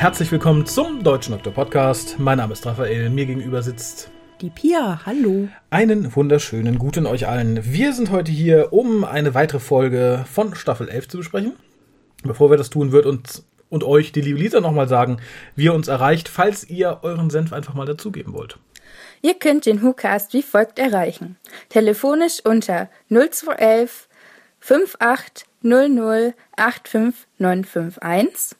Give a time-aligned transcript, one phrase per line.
[0.00, 2.18] Herzlich willkommen zum Deutschen Doktor Podcast.
[2.18, 5.02] Mein Name ist Raphael, mir gegenüber sitzt die Pia.
[5.04, 5.50] Hallo.
[5.68, 7.60] Einen wunderschönen guten euch allen.
[7.70, 11.52] Wir sind heute hier, um eine weitere Folge von Staffel 11 zu besprechen.
[12.22, 15.18] Bevor wir das tun, wird uns und euch die liebe Lisa nochmal sagen,
[15.54, 18.56] wie ihr uns erreicht, falls ihr euren Senf einfach mal dazugeben wollt.
[19.20, 21.36] Ihr könnt den WhoCast wie folgt erreichen.
[21.68, 24.08] Telefonisch unter 0211
[24.60, 28.59] 5800 85951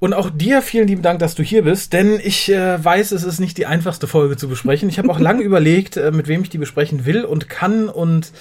[0.00, 3.24] Und auch dir vielen lieben Dank, dass du hier bist, denn ich äh, weiß, es
[3.24, 4.88] ist nicht die einfachste Folge zu besprechen.
[4.88, 7.88] Ich habe auch lange überlegt, äh, mit wem ich die besprechen will und kann.
[7.88, 8.32] Und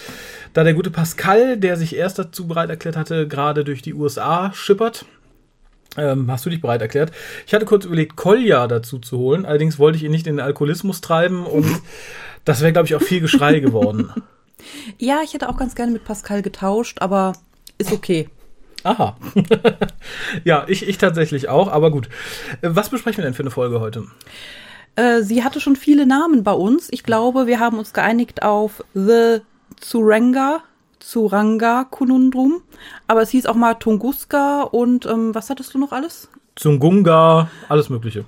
[0.54, 4.52] da der gute Pascal, der sich erst dazu bereit erklärt hatte, gerade durch die USA
[4.54, 5.06] schippert,
[5.98, 7.12] ähm, hast du dich bereit erklärt.
[7.48, 9.46] Ich hatte kurz überlegt, Kolja dazu zu holen.
[9.46, 11.66] Allerdings wollte ich ihn nicht in den Alkoholismus treiben und
[12.46, 14.12] das wäre, glaube ich, auch viel Geschrei geworden.
[14.98, 17.34] Ja, ich hätte auch ganz gerne mit Pascal getauscht, aber
[17.78, 18.28] ist okay.
[18.84, 19.18] Aha.
[20.44, 22.10] ja, ich, ich tatsächlich auch, aber gut.
[22.62, 24.06] Äh, was besprechen wir denn für eine Folge heute?
[24.96, 26.88] Äh, sie hatte schon viele Namen bei uns.
[26.92, 29.40] Ich glaube, wir haben uns geeinigt auf The
[29.80, 30.64] Tsuranga,
[31.00, 32.62] Tsuranga Kunundrum.
[33.08, 36.30] Aber es hieß auch mal Tunguska und ähm, was hattest du noch alles?
[36.56, 38.26] Zungunga, alles Mögliche.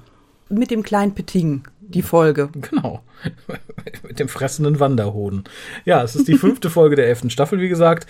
[0.49, 2.49] Mit dem kleinen Peting die Folge.
[2.53, 3.01] Genau.
[4.07, 5.43] Mit dem fressenden Wanderhoden.
[5.85, 8.07] Ja, es ist die fünfte Folge der elften Staffel, wie gesagt.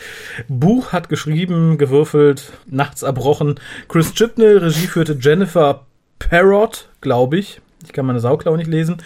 [0.47, 3.55] Buch hat geschrieben, gewürfelt, nachts erbrochen.
[3.87, 5.85] Chris Chibnall, Regie führte Jennifer
[6.19, 7.61] Parrott, glaube ich.
[7.83, 8.97] Ich kann meine Sauklaue nicht lesen.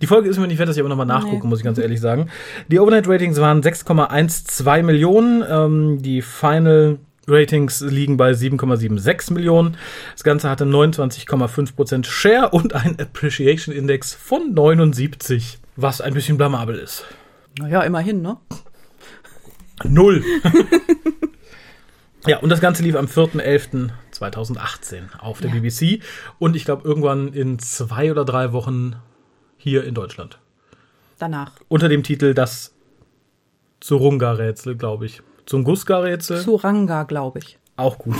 [0.00, 1.48] Die Folge ist mir nicht wert, dass ich aber nochmal nachgucken, nee.
[1.48, 2.30] muss ich ganz ehrlich sagen.
[2.68, 5.44] Die Overnight-Ratings waren 6,12 Millionen.
[5.46, 9.76] Ähm, die Final Ratings liegen bei 7,76 Millionen.
[10.12, 16.76] Das Ganze hatte 29,5% Share und ein Appreciation Index von 79, was ein bisschen blamabel
[16.76, 17.04] ist.
[17.58, 18.36] Naja, immerhin, ne?
[19.84, 20.24] Null.
[22.26, 25.60] ja, und das Ganze lief am 4.11.2018 auf der ja.
[25.60, 26.02] BBC
[26.38, 28.96] und ich glaube irgendwann in zwei oder drei Wochen
[29.56, 30.38] hier in Deutschland.
[31.18, 31.52] Danach.
[31.68, 32.74] Unter dem Titel Das
[33.80, 35.22] Zurunga-Rätsel, glaube ich.
[35.50, 36.36] Zum Guska-Rätsel.
[36.36, 37.58] Suranga, glaube ich.
[37.74, 38.14] Auch gut.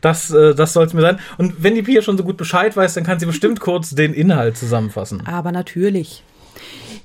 [0.00, 1.18] Das, äh, das soll es mir sein.
[1.36, 4.14] Und wenn die Pia schon so gut Bescheid weiß, dann kann sie bestimmt kurz den
[4.14, 5.26] Inhalt zusammenfassen.
[5.26, 6.22] Aber natürlich.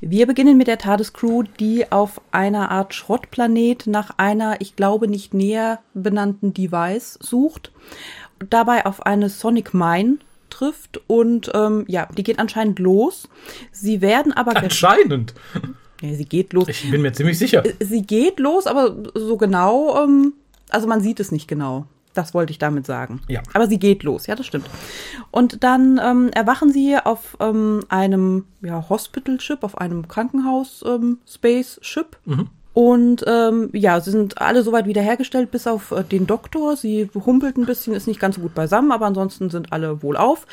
[0.01, 5.33] Wir beginnen mit der TARDIS-Crew, die auf einer Art Schrottplanet nach einer, ich glaube, nicht
[5.33, 7.71] näher benannten Device sucht.
[8.51, 10.19] Dabei auf eine Sonic Mine
[10.51, 13.29] trifft und ähm, ja, die geht anscheinend los.
[13.71, 15.33] Sie werden aber anscheinend.
[16.01, 16.67] Ja, sie geht los.
[16.67, 17.63] Ich bin mir ziemlich sicher.
[17.79, 20.33] Sie geht los, aber so genau, ähm,
[20.69, 21.85] also man sieht es nicht genau.
[22.13, 23.21] Das wollte ich damit sagen.
[23.27, 23.41] Ja.
[23.53, 24.69] Aber sie geht los, ja, das stimmt.
[25.31, 32.17] Und dann ähm, erwachen sie auf ähm, einem ja, Hospital-Ship, auf einem Krankenhaus-Space-Ship.
[32.27, 32.49] Ähm, mhm.
[32.79, 36.77] Und ähm, ja, sie sind alle soweit wiederhergestellt, bis auf äh, den Doktor.
[36.77, 40.47] Sie humpelt ein bisschen, ist nicht ganz so gut beisammen, aber ansonsten sind alle wohlauf.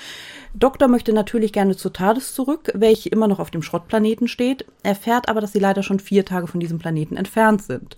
[0.52, 5.28] Doktor möchte natürlich gerne zur TARDIS zurück, welche immer noch auf dem Schrottplaneten steht, erfährt
[5.28, 7.96] aber, dass sie leider schon vier Tage von diesem Planeten entfernt sind.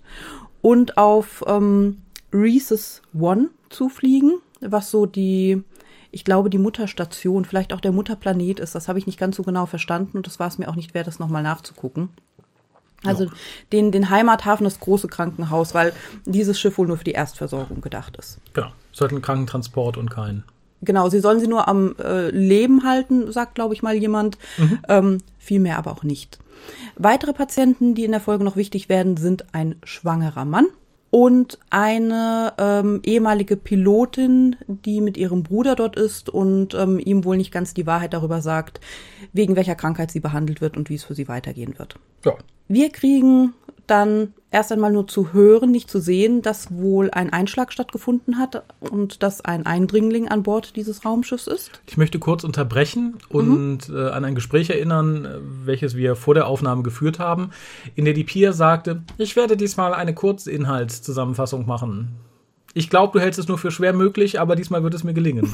[0.61, 5.63] Und auf ähm, Rhesus One zufliegen, was so die,
[6.11, 8.75] ich glaube, die Mutterstation, vielleicht auch der Mutterplanet ist.
[8.75, 10.93] Das habe ich nicht ganz so genau verstanden und das war es mir auch nicht
[10.93, 12.09] wert, das nochmal nachzugucken.
[13.03, 13.31] Also ja.
[13.71, 15.93] den, den Heimathafen, das große Krankenhaus, weil
[16.25, 18.39] dieses Schiff wohl nur für die Erstversorgung gedacht ist.
[18.53, 18.71] Genau.
[18.93, 20.43] Es hat einen Krankentransport und keinen.
[20.81, 24.37] Genau, sie sollen sie nur am äh, Leben halten, sagt, glaube ich, mal jemand.
[24.57, 24.79] Mhm.
[24.87, 26.39] Ähm, viel mehr aber auch nicht.
[26.97, 30.67] Weitere Patienten, die in der Folge noch wichtig werden, sind ein schwangerer Mann
[31.11, 37.37] und eine ähm, ehemalige Pilotin, die mit ihrem Bruder dort ist und ähm, ihm wohl
[37.37, 38.79] nicht ganz die Wahrheit darüber sagt,
[39.33, 41.95] wegen welcher Krankheit sie behandelt wird und wie es für sie weitergehen wird.
[42.25, 42.35] Ja.
[42.67, 43.53] Wir kriegen
[43.87, 48.63] dann erst einmal nur zu hören, nicht zu sehen, dass wohl ein Einschlag stattgefunden hat
[48.79, 51.71] und dass ein Eindringling an Bord dieses Raumschiffs ist.
[51.87, 53.95] Ich möchte kurz unterbrechen und mhm.
[53.95, 55.27] äh, an ein Gespräch erinnern,
[55.65, 57.51] welches wir vor der Aufnahme geführt haben,
[57.95, 62.15] in der die Pia sagte, ich werde diesmal eine Kurzinhaltszusammenfassung machen.
[62.73, 65.51] Ich glaube, du hältst es nur für schwer möglich, aber diesmal wird es mir gelingen.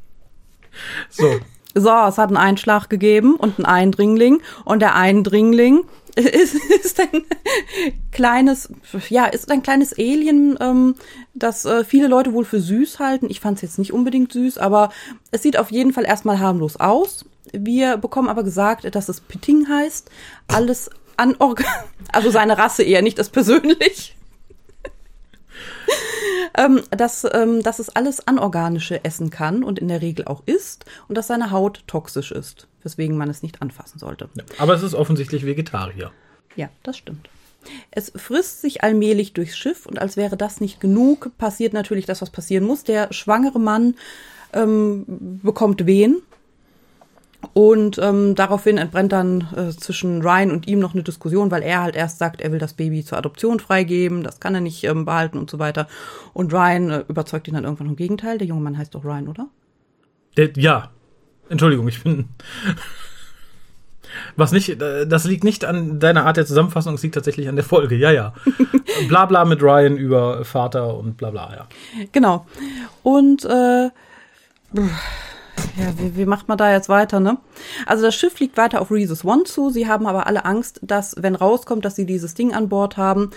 [1.08, 1.38] so.
[1.74, 5.84] So, es hat einen Einschlag gegeben und einen Eindringling und der Eindringling
[6.18, 7.24] ist, ist ein
[8.10, 8.68] kleines,
[9.08, 10.94] ja, ist ein kleines Alien, ähm,
[11.34, 13.30] das äh, viele Leute wohl für süß halten.
[13.30, 14.90] Ich fand es jetzt nicht unbedingt süß, aber
[15.30, 17.24] es sieht auf jeden Fall erstmal harmlos aus.
[17.52, 20.10] Wir bekommen aber gesagt, dass es Pitting heißt.
[20.48, 21.66] Alles anorgan,
[22.12, 24.16] also seine Rasse eher, nicht das persönlich.
[26.56, 30.84] Ähm, dass, ähm, dass es alles Anorganische essen kann und in der Regel auch isst
[31.08, 34.28] und dass seine Haut toxisch ist, weswegen man es nicht anfassen sollte.
[34.34, 36.10] Ja, aber es ist offensichtlich Vegetarier.
[36.56, 37.28] Ja, das stimmt.
[37.90, 42.22] Es frisst sich allmählich durchs Schiff und als wäre das nicht genug, passiert natürlich das,
[42.22, 42.84] was passieren muss.
[42.84, 43.94] Der schwangere Mann
[44.52, 45.04] ähm,
[45.42, 46.22] bekommt Wehen
[47.52, 51.82] und ähm, daraufhin entbrennt dann äh, zwischen Ryan und ihm noch eine Diskussion, weil er
[51.82, 55.04] halt erst sagt, er will das Baby zur Adoption freigeben, das kann er nicht ähm,
[55.04, 55.86] behalten und so weiter.
[56.32, 58.38] Und Ryan äh, überzeugt ihn dann irgendwann vom Gegenteil.
[58.38, 59.48] Der junge Mann heißt doch Ryan, oder?
[60.36, 60.90] Der, ja.
[61.48, 62.28] Entschuldigung, ich bin.
[64.36, 67.56] Was nicht, äh, das liegt nicht an deiner Art der Zusammenfassung, es liegt tatsächlich an
[67.56, 68.32] der Folge, ja, ja.
[69.08, 71.68] bla bla mit Ryan über Vater und bla bla, ja.
[72.10, 72.46] Genau.
[73.02, 73.90] Und äh,
[75.78, 77.38] ja, wie, wie macht man da jetzt weiter, ne?
[77.86, 79.70] Also das Schiff fliegt weiter auf Rhesus One zu.
[79.70, 83.30] Sie haben aber alle Angst, dass, wenn rauskommt, dass sie dieses Ding an Bord haben,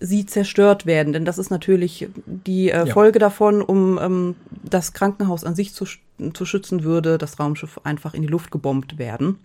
[0.00, 1.12] sie zerstört werden.
[1.12, 2.92] Denn das ist natürlich die äh, Ja.
[2.92, 5.86] Folge davon, um ähm, das Krankenhaus an sich zu,
[6.34, 9.38] zu schützen, würde das Raumschiff einfach in die Luft gebombt werden.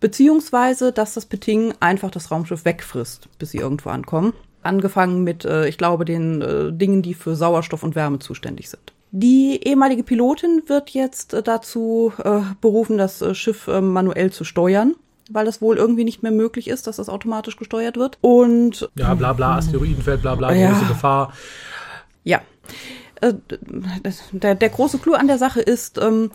[0.00, 4.34] Beziehungsweise, dass das Peting einfach das Raumschiff wegfrisst, bis sie irgendwo ankommen.
[4.62, 8.92] Angefangen mit, äh, ich glaube, den äh, Dingen, die für Sauerstoff und Wärme zuständig sind.
[9.16, 14.42] Die ehemalige Pilotin wird jetzt äh, dazu äh, berufen, das äh, Schiff äh, manuell zu
[14.42, 14.96] steuern,
[15.30, 18.18] weil das wohl irgendwie nicht mehr möglich ist, dass das automatisch gesteuert wird.
[18.22, 20.72] Und Ja, bla bla, Asteroidenfeld, bla bla, Ja.
[20.72, 21.32] große Gefahr.
[22.24, 22.42] ja,
[23.20, 23.34] äh,
[24.32, 26.32] der, der große Clou an der Sache ist, ähm,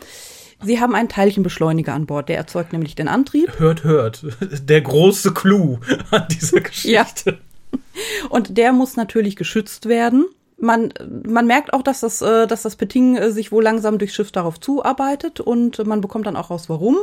[0.63, 2.29] sie haben einen Teilchenbeschleuniger an Bord.
[2.29, 3.59] Der erzeugt nämlich den Antrieb.
[3.59, 4.25] Hört, hört.
[4.63, 5.79] Der große Clou
[6.11, 7.39] an dieser Geschichte.
[8.29, 10.25] Und der muss natürlich geschützt werden.
[10.61, 10.93] Man,
[11.25, 14.31] man merkt auch, dass das, äh, dass das Peting äh, sich wohl langsam durchs Schiff
[14.31, 16.97] darauf zuarbeitet und man bekommt dann auch raus, warum.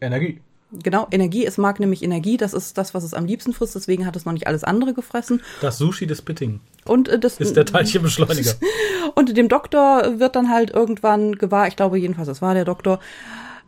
[0.00, 0.40] Energie.
[0.72, 4.06] Genau, Energie, es mag nämlich Energie, das ist das, was es am liebsten frisst, deswegen
[4.06, 5.42] hat es noch nicht alles andere gefressen.
[5.60, 8.54] Das Sushi des Pitting Und äh, das ist der Teilchenbeschleuniger.
[9.14, 13.00] Und dem Doktor wird dann halt irgendwann gewahr, ich glaube jedenfalls, es war der Doktor,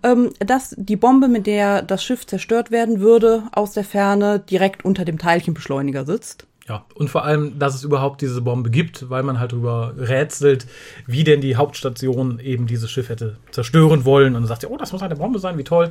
[0.03, 4.85] ähm, dass die Bombe, mit der das Schiff zerstört werden würde, aus der Ferne direkt
[4.85, 6.47] unter dem Teilchenbeschleuniger sitzt.
[6.69, 10.67] Ja, und vor allem, dass es überhaupt diese Bombe gibt, weil man halt darüber rätselt,
[11.07, 14.35] wie denn die Hauptstation eben dieses Schiff hätte zerstören wollen.
[14.35, 15.91] Und dann sagt sie, oh, das muss eine Bombe sein, wie toll.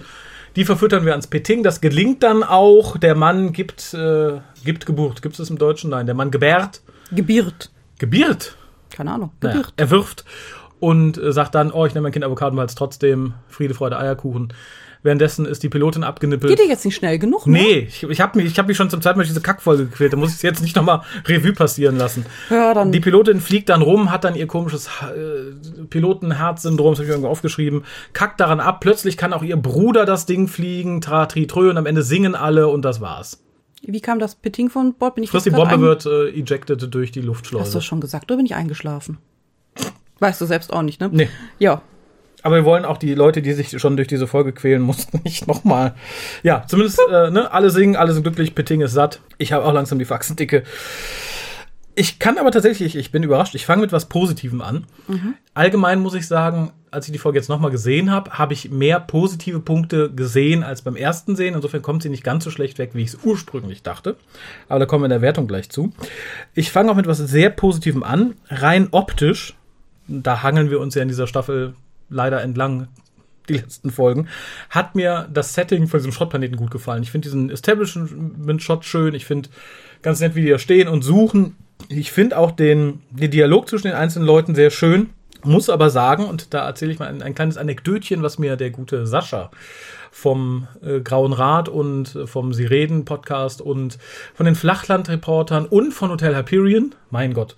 [0.55, 1.61] Die verfüttern wir ans Peting.
[1.61, 2.97] Das gelingt dann auch.
[2.97, 5.21] Der Mann gibt, äh, gibt Geburt.
[5.21, 5.91] Gibt es im Deutschen?
[5.91, 6.81] Nein, der Mann gebärt.
[7.11, 7.71] Gebiert.
[7.99, 8.57] Gebiert.
[8.89, 9.31] Keine Ahnung.
[9.41, 9.73] Naja, Gebiert.
[9.77, 10.25] er wirft
[10.79, 13.97] und äh, sagt dann, oh, ich nehme mein Kind Avocado, weil es trotzdem Friede, Freude,
[13.97, 14.53] Eierkuchen.
[15.03, 16.49] Währenddessen ist die Pilotin abgenippelt.
[16.49, 17.45] Geht dir jetzt nicht schnell genug?
[17.45, 17.59] Ne?
[17.59, 19.85] Nee, ich, ich habe mich, ich hab mich schon zum zweiten Mal durch diese Kackfolge
[19.85, 20.13] gequält.
[20.13, 22.25] Da muss ich es jetzt nicht nochmal Revue passieren lassen.
[22.49, 22.93] Ja, dann.
[22.93, 27.27] Die Pilotin fliegt dann rum, hat dann ihr komisches äh, Pilotenherzsyndrom, das habe ich irgendwo
[27.27, 27.83] aufgeschrieben,
[28.13, 28.79] kackt daran ab.
[28.79, 32.33] Plötzlich kann auch ihr Bruder das Ding fliegen, tra, tri, trö, und am Ende singen
[32.33, 33.43] alle und das war's.
[33.85, 35.15] Wie kam das Peting von Bord?
[35.15, 37.73] Bin ich Frisst die Bombe wird äh, ejected durch die Hast du Luftschleuse.
[37.73, 39.17] das schon gesagt oder bin ich eingeschlafen?
[40.19, 41.09] Weißt du selbst auch nicht, ne?
[41.11, 41.29] Nee.
[41.59, 41.81] Ja.
[42.43, 45.47] Aber wir wollen auch die Leute, die sich schon durch diese Folge quälen mussten, nicht
[45.47, 45.95] nochmal.
[46.43, 49.21] Ja, zumindest, äh, ne, alle singen, alle sind glücklich, Peting ist satt.
[49.37, 50.63] Ich habe auch langsam die Faxen dicke.
[51.95, 54.85] Ich kann aber tatsächlich, ich bin überrascht, ich fange mit was Positivem an.
[55.53, 58.99] Allgemein muss ich sagen, als ich die Folge jetzt nochmal gesehen habe, habe ich mehr
[58.99, 61.53] positive Punkte gesehen als beim ersten Sehen.
[61.53, 64.15] Insofern kommt sie nicht ganz so schlecht weg, wie ich es ursprünglich dachte.
[64.69, 65.93] Aber da kommen wir in der Wertung gleich zu.
[66.55, 68.33] Ich fange auch mit was sehr Positivem an.
[68.49, 69.53] Rein optisch,
[70.07, 71.75] da hangeln wir uns ja in dieser Staffel
[72.09, 72.87] leider entlang
[73.49, 74.27] die letzten Folgen,
[74.69, 77.03] hat mir das Setting von diesem Schrottplaneten gut gefallen.
[77.03, 79.13] Ich finde diesen Establishment-Shot schön.
[79.13, 79.49] Ich finde
[80.01, 81.55] ganz nett, wie die da stehen und suchen.
[81.89, 85.09] Ich finde auch den, den Dialog zwischen den einzelnen Leuten sehr schön.
[85.43, 88.71] Muss aber sagen, und da erzähle ich mal ein, ein kleines Anekdötchen, was mir der
[88.71, 89.51] gute Sascha
[90.13, 93.97] vom äh, Grauen Rat und äh, vom Sie reden Podcast und
[94.35, 97.55] von den Flachlandreportern und von Hotel Hyperion, mein Gott,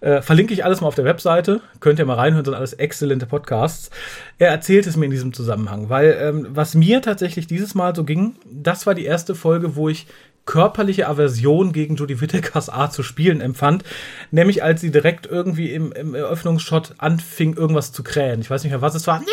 [0.00, 1.62] äh, verlinke ich alles mal auf der Webseite.
[1.80, 3.90] Könnt ihr mal reinhören, sind alles exzellente Podcasts.
[4.36, 8.04] Er erzählt es mir in diesem Zusammenhang, weil ähm, was mir tatsächlich dieses Mal so
[8.04, 10.06] ging, das war die erste Folge, wo ich
[10.48, 13.84] körperliche Aversion gegen Judy Whittakers Art zu spielen empfand,
[14.30, 18.40] nämlich als sie direkt irgendwie im, im Eröffnungsshot anfing, irgendwas zu krähen.
[18.40, 19.20] Ich weiß nicht mehr, was es war.
[19.20, 19.26] Nee!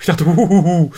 [0.00, 0.90] Ich dachte, huhuhu.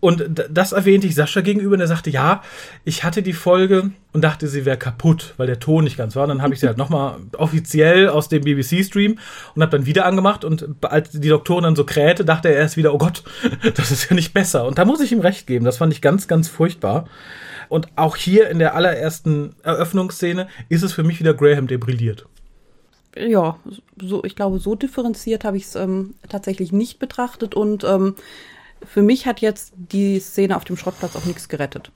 [0.00, 2.42] Und das erwähnte ich Sascha gegenüber und er sagte, ja,
[2.84, 6.22] ich hatte die Folge und dachte, sie wäre kaputt, weil der Ton nicht ganz war.
[6.22, 9.18] Und dann habe ich sie halt nochmal offiziell aus dem BBC-Stream
[9.54, 12.78] und habe dann wieder angemacht und als die Doktorin dann so krähte, dachte er erst
[12.78, 13.24] wieder, oh Gott,
[13.74, 14.64] das ist ja nicht besser.
[14.64, 17.06] Und da muss ich ihm recht geben, das fand ich ganz, ganz furchtbar.
[17.68, 22.26] Und auch hier in der allerersten Eröffnungsszene ist es für mich wieder Graham, der brilliert.
[23.16, 23.58] ja,
[24.00, 28.16] so, ich glaube, so differenziert habe ich es ähm, tatsächlich nicht betrachtet und ähm,
[28.84, 31.90] für mich hat jetzt die Szene auf dem Schrottplatz auch nichts gerettet.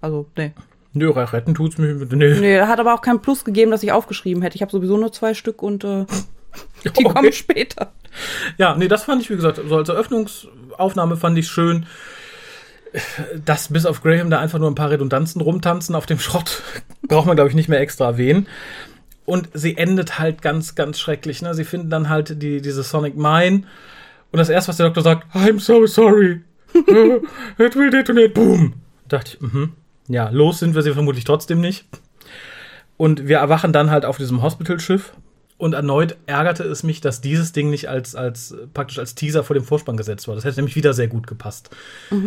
[0.00, 0.52] Also, nee.
[0.92, 1.94] Nö, retten tut's mir.
[1.94, 2.40] Nee.
[2.40, 4.56] Nee, hat aber auch keinen Plus gegeben, dass ich aufgeschrieben hätte.
[4.56, 6.04] Ich habe sowieso nur zwei Stück und äh,
[6.84, 7.04] die Okay.
[7.04, 7.92] kommen später.
[8.58, 11.86] Ja, nee, das fand ich, wie gesagt, so als Eröffnungsaufnahme fand ich schön.
[13.44, 16.62] Dass bis auf Graham da einfach nur ein paar Redundanzen rumtanzen auf dem Schrott,
[17.08, 18.46] braucht man, glaube ich, nicht mehr extra erwähnen.
[19.26, 21.40] Und sie endet halt ganz, ganz schrecklich.
[21.42, 21.54] Ne?
[21.54, 23.62] Sie finden dann halt die, diese Sonic Mine.
[24.32, 26.40] Und das erste, was der Doktor sagt, I'm so sorry.
[26.74, 28.30] It will detonate.
[28.30, 28.74] Boom.
[29.08, 29.72] Dachte ich, mhm.
[30.08, 31.86] Ja, los sind wir sie vermutlich trotzdem nicht.
[32.96, 35.12] Und wir erwachen dann halt auf diesem Hospital-Schiff.
[35.60, 39.52] Und erneut ärgerte es mich, dass dieses Ding nicht als, als praktisch als Teaser vor
[39.52, 40.34] dem Vorspann gesetzt war.
[40.34, 41.68] Das hätte nämlich wieder sehr gut gepasst.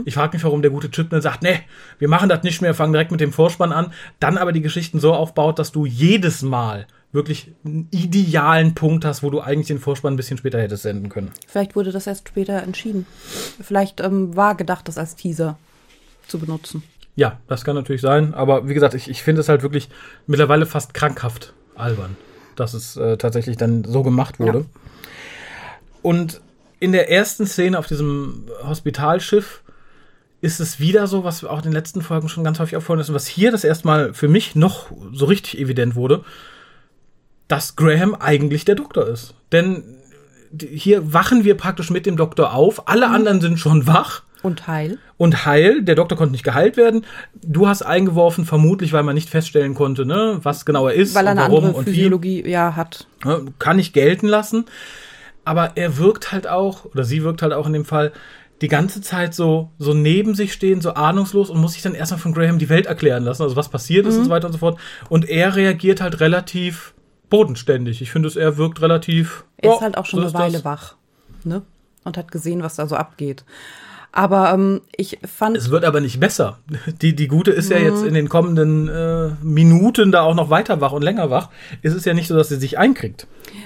[0.05, 1.61] Ich frage mich, warum der gute Chipman sagt, nee,
[1.97, 4.99] wir machen das nicht mehr, fangen direkt mit dem Vorspann an, dann aber die Geschichten
[4.99, 9.79] so aufbaut, dass du jedes Mal wirklich einen idealen Punkt hast, wo du eigentlich den
[9.79, 11.31] Vorspann ein bisschen später hättest senden können.
[11.47, 13.07] Vielleicht wurde das erst später entschieden.
[13.59, 15.57] Vielleicht ähm, war gedacht, das als Teaser
[16.27, 16.83] zu benutzen.
[17.15, 19.89] Ja, das kann natürlich sein, aber wie gesagt, ich, ich finde es halt wirklich
[20.27, 22.15] mittlerweile fast krankhaft albern,
[22.55, 24.59] dass es äh, tatsächlich dann so gemacht wurde.
[24.59, 24.65] Ja.
[26.01, 26.41] Und
[26.79, 29.61] in der ersten Szene auf diesem Hospitalschiff
[30.41, 33.07] ist es wieder so, was auch in den letzten Folgen schon ganz häufig auffallen ist
[33.07, 36.25] und was hier das erstmal für mich noch so richtig evident wurde,
[37.47, 39.35] dass Graham eigentlich der Doktor ist.
[39.53, 39.83] Denn
[40.59, 44.99] hier wachen wir praktisch mit dem Doktor auf, alle anderen sind schon wach Und heil.
[45.17, 45.81] und heil.
[45.81, 47.05] Der Doktor konnte nicht geheilt werden.
[47.41, 51.25] Du hast eingeworfen, vermutlich, weil man nicht feststellen konnte, ne, was genau er ist Weil
[51.27, 51.91] er und eine warum andere und wie.
[51.91, 53.07] Physiologie ja, hat.
[53.25, 54.65] Ne, Kann ich gelten lassen.
[55.45, 58.11] Aber er wirkt halt auch, oder sie wirkt halt auch in dem Fall,
[58.61, 62.19] die ganze Zeit so, so neben sich stehen, so ahnungslos und muss sich dann erstmal
[62.21, 64.11] von Graham die Welt erklären lassen, also was passiert Mhm.
[64.11, 64.79] ist und so weiter und so fort.
[65.09, 66.93] Und er reagiert halt relativ
[67.29, 68.01] bodenständig.
[68.01, 69.43] Ich finde, es, er wirkt relativ.
[69.57, 70.65] Er ist halt auch schon so eine Weile das.
[70.65, 70.95] wach.
[71.43, 71.61] Ne?
[72.05, 73.43] Und hat gesehen, was da so abgeht.
[74.15, 75.57] Aber ähm, ich fand.
[75.57, 76.59] Es wird aber nicht besser.
[77.01, 77.85] Die, die Gute ist ja Mhm.
[77.85, 81.49] jetzt in den kommenden äh, Minuten da auch noch weiter wach und länger wach.
[81.81, 83.25] Es ist ja nicht so, dass sie sich einkriegt.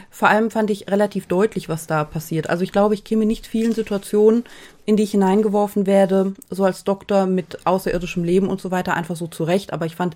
[0.10, 2.50] Vor allem fand ich relativ deutlich, was da passiert.
[2.50, 4.46] Also ich glaube, ich käme nicht vielen Situationen,
[4.86, 9.18] in die ich hineingeworfen werde, so als Doktor mit außerirdischem Leben und so weiter, einfach
[9.18, 9.74] so zurecht.
[9.74, 10.16] Aber ich fand,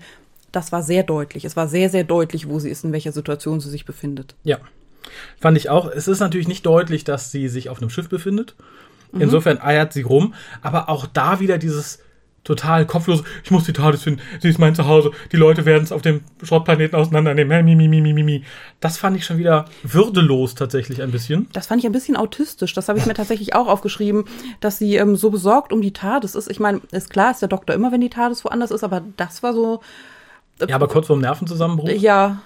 [0.53, 1.43] das war sehr deutlich.
[1.43, 4.35] Es war sehr, sehr deutlich, wo sie ist, in welcher Situation sie sich befindet.
[4.45, 4.59] Ja.
[5.41, 5.91] Fand ich auch.
[5.91, 8.55] Es ist natürlich nicht deutlich, dass sie sich auf einem Schiff befindet.
[9.11, 9.21] Mhm.
[9.21, 10.33] Insofern eiert sie rum.
[10.61, 11.99] Aber auch da wieder dieses
[12.43, 13.23] total kopflos.
[13.43, 14.19] Ich muss die TARDIS finden.
[14.39, 15.11] Sie ist mein Zuhause.
[15.31, 17.63] Die Leute werden es auf dem Schrottplaneten auseinandernehmen.
[17.63, 18.43] Mi, mi, mi, mi, mi, mi.
[18.79, 21.47] Das fand ich schon wieder würdelos tatsächlich ein bisschen.
[21.53, 22.73] Das fand ich ein bisschen autistisch.
[22.73, 24.25] Das habe ich mir tatsächlich auch aufgeschrieben,
[24.59, 26.49] dass sie ähm, so besorgt um die TARDIS ist.
[26.49, 29.43] Ich meine, ist klar, ist der Doktor immer, wenn die TARDIS woanders ist, aber das
[29.43, 29.81] war so,
[30.67, 31.89] Ja, aber kurz vorm Nervenzusammenbruch.
[31.89, 32.41] ja,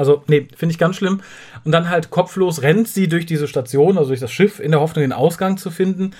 [0.00, 1.20] Also, nee, finde ich ganz schlimm.
[1.64, 4.80] Und dann halt kopflos rennt sie durch diese Station, also durch das Schiff, in der
[4.80, 6.12] Hoffnung, den Ausgang zu finden.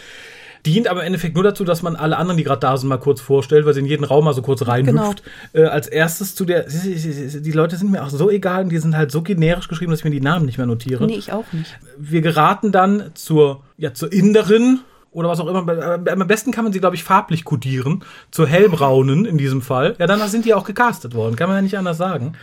[0.67, 2.99] Dient aber im Endeffekt nur dazu, dass man alle anderen, die gerade da sind, mal
[2.99, 5.23] kurz vorstellt, weil sie in jeden Raum mal so kurz reinhüpft.
[5.55, 6.67] Äh, als erstes zu der.
[6.69, 10.01] Die Leute sind mir auch so egal und die sind halt so generisch geschrieben, dass
[10.01, 11.07] ich mir die Namen nicht mehr notiere.
[11.07, 11.79] nee, ich auch nicht.
[11.97, 14.81] Wir geraten dann zur, ja, zur Inderin
[15.13, 15.69] oder was auch immer.
[16.09, 18.05] Am besten kann man sie, glaube ich, farblich kodieren.
[18.31, 19.97] Zur hellbraunen in diesem Fall.
[19.99, 21.37] Ja, danach sind die auch gecastet worden.
[21.37, 22.35] Kann man ja nicht anders sagen.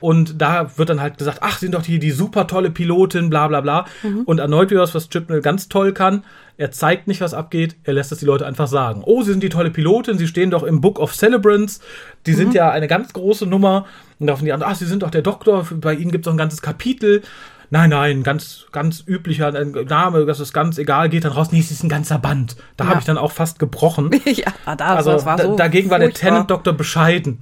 [0.00, 3.48] Und da wird dann halt gesagt, ach, sind doch die, die super tolle Pilotin, bla
[3.48, 3.86] bla bla.
[4.24, 6.24] Und erneut wieder was, was Chipnell ganz toll kann.
[6.56, 9.02] Er zeigt nicht, was abgeht, er lässt es die Leute einfach sagen.
[9.04, 11.80] Oh, sie sind die tolle Pilotin, sie stehen doch im Book of Celebrants,
[12.26, 13.86] die sind ja eine ganz große Nummer.
[14.18, 16.28] Und da von die anderen, ach, sie sind doch der Doktor, bei ihnen gibt es
[16.28, 17.22] doch ein ganzes Kapitel.
[17.70, 21.48] Nein, nein, ganz, ganz üblicher Name, das ist ganz egal, geht dann raus.
[21.52, 22.56] Nee, es ist ein ganzer Band.
[22.76, 22.90] Da Ja.
[22.90, 24.10] habe ich dann auch fast gebrochen.
[24.24, 25.56] ja, da, Also das war so.
[25.56, 26.28] dagegen war der furchtbar.
[26.30, 27.38] Tenant-Doktor bescheiden.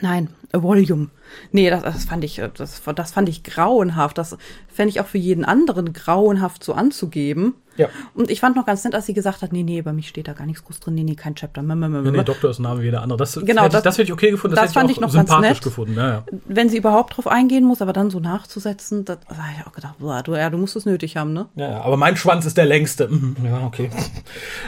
[0.00, 1.08] Nein, a Volume.
[1.52, 4.16] Nee, das, das fand ich, das, das fand ich grauenhaft.
[4.16, 4.36] Das
[4.72, 7.54] fände ich auch für jeden anderen grauenhaft so anzugeben.
[7.78, 7.88] Ja.
[8.14, 10.28] Und ich fand noch ganz nett, als sie gesagt hat, nee, nee, bei mich steht
[10.28, 10.94] da gar nichts groß drin.
[10.94, 11.62] Nee, nee, kein Chapter.
[11.62, 13.16] Ja, nee, Doktor ist ein Name wie jeder andere.
[13.18, 14.54] Das, Genau, hätte, ich- das- das hätte ich okay gefunden.
[14.56, 15.62] das Das, hätte fand ich ich auch noch ganz sympathisch nett.
[15.62, 15.94] gefunden.
[15.96, 16.24] Ja, ja.
[16.46, 19.72] Wenn sie überhaupt drauf eingehen muss, aber dann so nachzusetzen, das da hab ich auch
[19.72, 21.46] gedacht, boah, du, ja, du musst es nötig haben, ne?
[21.56, 23.08] Ja, ja, aber mein Schwanz ist der längste.
[23.08, 23.90] Mhm, Ja, okay.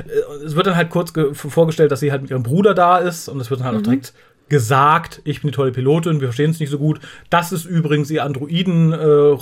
[0.06, 2.98] Äh, Es wird dann halt kurz ge- vorgestellt, dass sie halt mit ihrem Bruder da
[2.98, 4.14] ist und es wird dann halt auch direkt
[4.48, 6.98] gesagt, ich bin die tolle Pilotin, wir verstehen es nicht so gut.
[7.30, 9.32] Das ist übrigens ihr Androiden, äh, äh.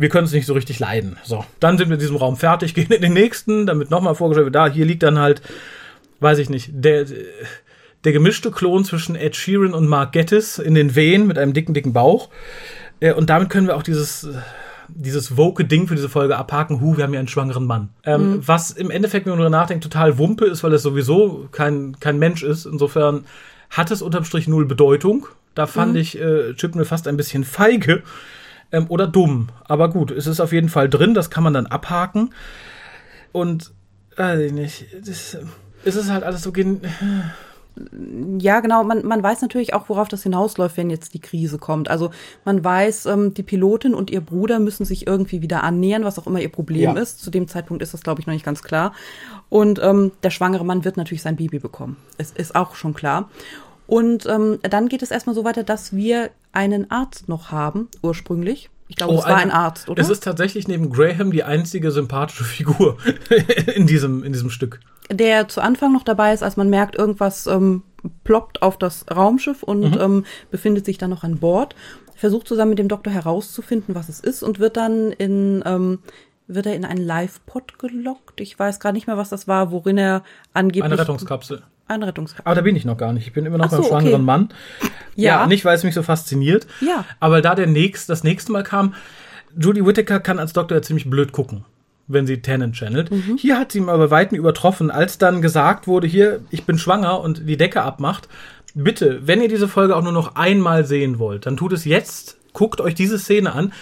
[0.00, 1.18] Wir können es nicht so richtig leiden.
[1.24, 4.46] So, dann sind wir in diesem Raum fertig, gehen in den nächsten, damit nochmal vorgestellt
[4.46, 5.42] wird, da, hier liegt dann halt,
[6.20, 7.04] weiß ich nicht, der,
[8.04, 11.74] der gemischte Klon zwischen Ed Sheeran und Mark Gettis in den Wehen mit einem dicken,
[11.74, 12.30] dicken Bauch.
[13.00, 14.26] Äh, Und damit können wir auch dieses,
[14.88, 16.80] dieses woke Ding für diese Folge abhaken.
[16.80, 17.90] Hu, wir haben hier einen schwangeren Mann.
[18.04, 22.00] Ähm, Was im Endeffekt, wenn man darüber nachdenkt, total Wumpe ist, weil es sowieso kein,
[22.00, 22.64] kein Mensch ist.
[22.64, 23.26] Insofern
[23.68, 25.26] hat es unterm Strich null Bedeutung.
[25.54, 28.02] Da fand ich äh, Chipnell fast ein bisschen feige.
[28.72, 29.48] Ähm, oder dumm.
[29.64, 32.32] Aber gut, es ist auf jeden Fall drin, das kann man dann abhaken.
[33.32, 33.72] Und,
[34.16, 35.38] weiß ich nicht, das,
[35.84, 36.80] es ist halt alles so gen
[38.38, 38.84] ja, genau.
[38.84, 41.88] Man, man weiß natürlich auch, worauf das hinausläuft, wenn jetzt die Krise kommt.
[41.88, 42.10] Also
[42.44, 46.26] man weiß, ähm, die Pilotin und ihr Bruder müssen sich irgendwie wieder annähern, was auch
[46.26, 47.00] immer ihr Problem Ja.
[47.00, 47.20] ist.
[47.22, 48.92] Zu dem Zeitpunkt ist das, glaube ich, noch nicht ganz klar.
[49.48, 51.96] Und ähm, der schwangere Mann wird natürlich sein Baby bekommen.
[52.18, 53.30] Es ist auch schon klar.
[53.90, 58.70] Und ähm, dann geht es erstmal so weiter, dass wir einen Arzt noch haben, ursprünglich.
[58.86, 60.00] Ich glaube, es war Oh, eine- ein Arzt, oder?
[60.00, 62.98] Es ist tatsächlich neben Graham die einzige sympathische Figur
[63.74, 64.78] in diesem, in diesem Stück.
[65.10, 67.82] der zu Anfang noch dabei ist, als man merkt, irgendwas ähm,
[68.22, 71.74] ploppt auf das Raumschiff und ähm, befindet sich dann noch an Bord.
[72.14, 75.98] Versucht zusammen mit dem Doktor herauszufinden, was es ist und wird dann in ähm,
[76.46, 78.40] wird er in einen Live-Pod gelockt.
[78.40, 81.62] Ich weiß gar nicht mehr, was das war, worin er angeblich Eine Rettungskapsel.
[81.90, 82.46] Eine Rettungskapsel.
[82.46, 83.26] Aber da bin ich noch gar nicht.
[83.26, 84.22] Ich bin immer noch Ach so, beim schwangeren okay.
[84.22, 84.48] Mann.
[85.16, 85.46] Ja.
[85.48, 86.68] nicht, weil es mich so fasziniert.
[86.80, 87.04] Ja.
[87.18, 88.94] Aber da der nächst, das nächste Mal kam,
[89.58, 91.64] Judy Whittaker kann als Doktor ja ziemlich blöd gucken,
[92.06, 93.10] wenn sie Tennant channelt.
[93.10, 93.36] Mhm.
[93.36, 96.78] Hier hat sie ihn aber bei Weitem übertroffen, als dann gesagt wurde, hier, ich bin
[96.78, 98.28] schwanger und die Decke abmacht.
[98.74, 102.36] Bitte, wenn ihr diese Folge auch nur noch einmal sehen wollt, dann tut es jetzt.
[102.52, 103.72] Guckt euch diese Szene an.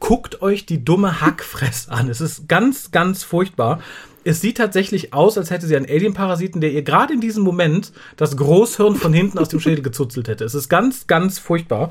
[0.00, 2.08] Guckt euch die dumme Hackfress an.
[2.08, 3.80] Es ist ganz, ganz furchtbar.
[4.24, 7.92] Es sieht tatsächlich aus, als hätte sie einen Alien-Parasiten, der ihr gerade in diesem Moment
[8.16, 10.44] das Großhirn von hinten aus dem Schädel gezuzelt hätte.
[10.44, 11.90] Es ist ganz, ganz furchtbar.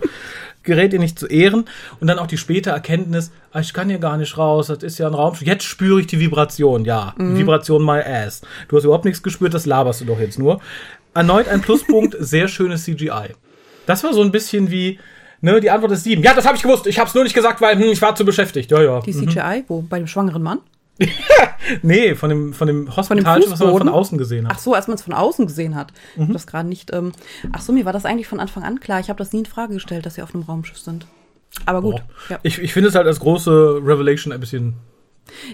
[0.64, 1.66] Gerät ihr nicht zu Ehren.
[2.00, 4.98] Und dann auch die späte Erkenntnis, ah, ich kann hier gar nicht raus, das ist
[4.98, 5.48] ja ein Raumschiff.
[5.48, 6.86] Jetzt spüre ich die Vibration.
[6.86, 8.42] Ja, Vibration my ass.
[8.68, 10.60] Du hast überhaupt nichts gespürt, das laberst du doch jetzt nur.
[11.14, 13.34] Erneut ein Pluspunkt, sehr schönes CGI.
[13.86, 15.00] Das war so ein bisschen wie,
[15.42, 16.22] ne, die Antwort ist sieben.
[16.22, 16.86] Ja, das habe ich gewusst.
[16.88, 18.70] Ich habe es nur nicht gesagt, weil hm, ich war zu beschäftigt.
[18.70, 19.00] Ja, ja.
[19.00, 19.82] Die CGI, wo?
[19.82, 20.60] Bei dem schwangeren Mann?
[21.82, 24.62] Nee, von dem, von dem Hospital, was man von außen gesehen Ach hat.
[24.62, 25.92] so, als man es von außen gesehen hat.
[26.14, 26.28] Ich Mhm.
[26.28, 26.94] hab das gerade nicht.
[26.94, 27.12] Ähm,
[27.52, 29.00] ach so, mir war das eigentlich von Anfang an klar.
[29.00, 31.06] Ich habe das nie in Frage gestellt, dass sie auf einem Raumschiff sind.
[31.66, 32.02] Aber gut.
[32.30, 32.40] Ja.
[32.44, 34.76] Ich, ich finde es halt als große Revelation ein bisschen.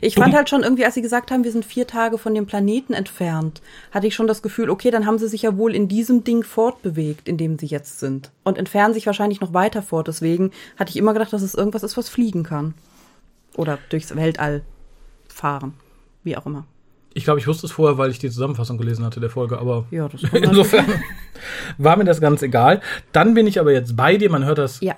[0.02, 2.46] Ich fand halt schon irgendwie, als sie gesagt haben, wir sind vier Tage von dem
[2.46, 5.88] Planeten entfernt, hatte ich schon das Gefühl, okay, dann haben sie sich ja wohl in
[5.88, 8.30] diesem Ding fortbewegt, in dem sie jetzt sind.
[8.44, 10.08] Und entfernen sich wahrscheinlich noch weiter fort.
[10.08, 12.76] Deswegen hatte ich immer gedacht, dass es irgendwas ist, was fliegen kann.
[13.56, 14.62] Oder durchs Weltall
[15.34, 15.74] fahren.
[16.24, 16.66] Wie auch immer.
[17.16, 19.86] Ich glaube, ich wusste es vorher, weil ich die Zusammenfassung gelesen hatte der Folge, aber
[19.92, 20.86] Ja, man- insofern
[21.78, 22.82] war mir das ganz egal.
[23.12, 24.80] Dann bin ich aber jetzt bei dir, man hört das.
[24.82, 24.96] Ja.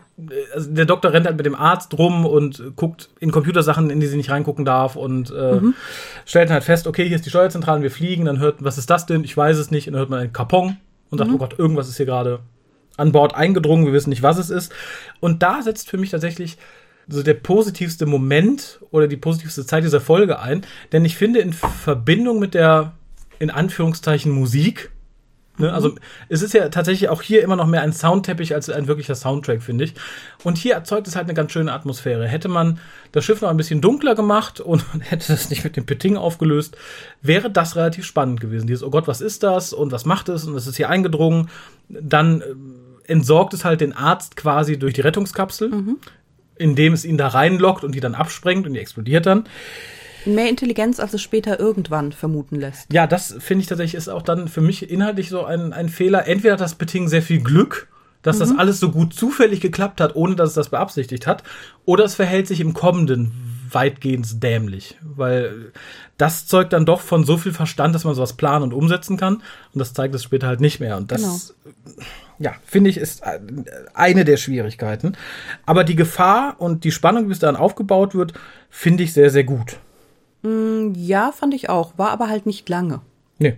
[0.53, 4.07] Also der Doktor rennt halt mit dem Arzt rum und guckt in Computersachen, in die
[4.07, 5.73] sie nicht reingucken darf und äh, Mhm.
[6.25, 9.05] stellt halt fest, okay, hier ist die Steuerzentrale, wir fliegen, dann hört, was ist das
[9.05, 9.23] denn?
[9.25, 9.87] Ich weiß es nicht.
[9.87, 10.77] Und dann hört man einen Kapong
[11.09, 11.23] und Mhm.
[11.23, 12.39] sagt, oh Gott, irgendwas ist hier gerade
[12.95, 14.71] an Bord eingedrungen, wir wissen nicht, was es ist.
[15.19, 16.57] Und da setzt für mich tatsächlich
[17.07, 20.65] so der positivste Moment oder die positivste Zeit dieser Folge ein.
[20.91, 22.93] Denn ich finde, in Verbindung mit der,
[23.39, 24.91] in Anführungszeichen, Musik,
[25.57, 25.95] ne, also
[26.29, 29.61] es ist ja tatsächlich auch hier immer noch mehr ein Soundteppich als ein wirklicher Soundtrack,
[29.61, 29.93] finde ich.
[30.43, 32.27] Und hier erzeugt es halt eine ganz schöne Atmosphäre.
[32.27, 32.79] Hätte man
[33.11, 36.75] das Schiff noch ein bisschen dunkler gemacht und hätte das nicht mit dem Peting aufgelöst,
[37.21, 38.67] wäre das relativ spannend gewesen.
[38.67, 41.49] Dieses, oh Gott, was ist das und was macht es und es ist hier eingedrungen.
[41.87, 42.45] Dann äh,
[43.07, 45.71] entsorgt es halt den Arzt quasi durch die Rettungskapsel,
[46.57, 49.45] indem es ihn da reinlockt und die dann absprengt und die explodiert dann.
[50.25, 52.91] Mehr Intelligenz, als es später irgendwann vermuten lässt.
[52.91, 56.27] Ja, das finde ich tatsächlich ist auch dann für mich inhaltlich so ein, ein Fehler.
[56.27, 57.87] Entweder hat das Peting sehr viel Glück,
[58.23, 61.43] dass das alles so gut zufällig geklappt hat, ohne dass es das beabsichtigt hat,
[61.85, 63.31] oder es verhält sich im Kommenden
[63.69, 65.71] weitgehend dämlich, weil
[66.17, 69.35] das zeugt dann doch von so viel Verstand, dass man sowas planen und umsetzen kann
[69.35, 71.53] und das zeigt es später halt nicht mehr und das
[72.39, 73.23] ja, finde ich, ist
[73.93, 75.17] eine der Schwierigkeiten.
[75.65, 78.33] Aber die Gefahr und die Spannung, bis dahin aufgebaut wird,
[78.69, 79.77] finde ich sehr, sehr gut.
[80.43, 81.97] Ja, fand ich auch.
[81.97, 83.01] War aber halt nicht lange.
[83.37, 83.57] Nee.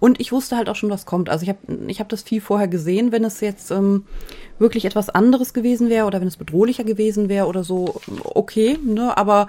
[0.00, 1.28] Und ich wusste halt auch schon, was kommt.
[1.28, 4.04] Also ich habe ich hab das viel vorher gesehen, wenn es jetzt ähm,
[4.58, 9.16] wirklich etwas anderes gewesen wäre oder wenn es bedrohlicher gewesen wäre oder so, okay, ne?
[9.16, 9.48] Aber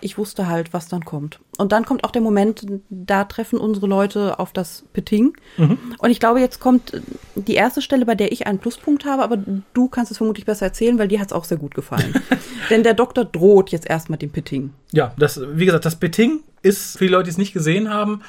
[0.00, 1.38] ich wusste halt, was dann kommt.
[1.60, 5.34] Und dann kommt auch der Moment, da treffen unsere Leute auf das Peting.
[5.98, 7.02] Und ich glaube, jetzt kommt
[7.34, 9.38] die erste Stelle, bei der ich einen Pluspunkt habe, aber
[9.74, 12.14] du kannst es vermutlich besser erzählen, weil dir hat es auch sehr gut gefallen.
[12.70, 14.70] Denn der Doktor droht jetzt erstmal dem Peting.
[14.92, 18.22] Ja, das, wie gesagt, das Beting ist, für die Leute, die es nicht gesehen haben,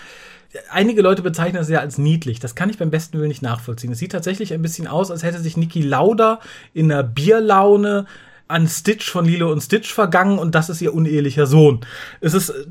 [0.70, 2.39] einige Leute bezeichnen es ja als niedlich.
[2.41, 3.94] Das kann ich beim besten Willen nicht nachvollziehen.
[3.94, 6.41] Es sieht tatsächlich ein bisschen aus, als hätte sich Niki Lauda
[6.74, 8.08] in einer Bierlaune
[8.48, 11.80] an Stitch von Lilo und Stitch vergangen und das ist ihr unehelicher Sohn.
[12.20, 12.65] Es ist äh,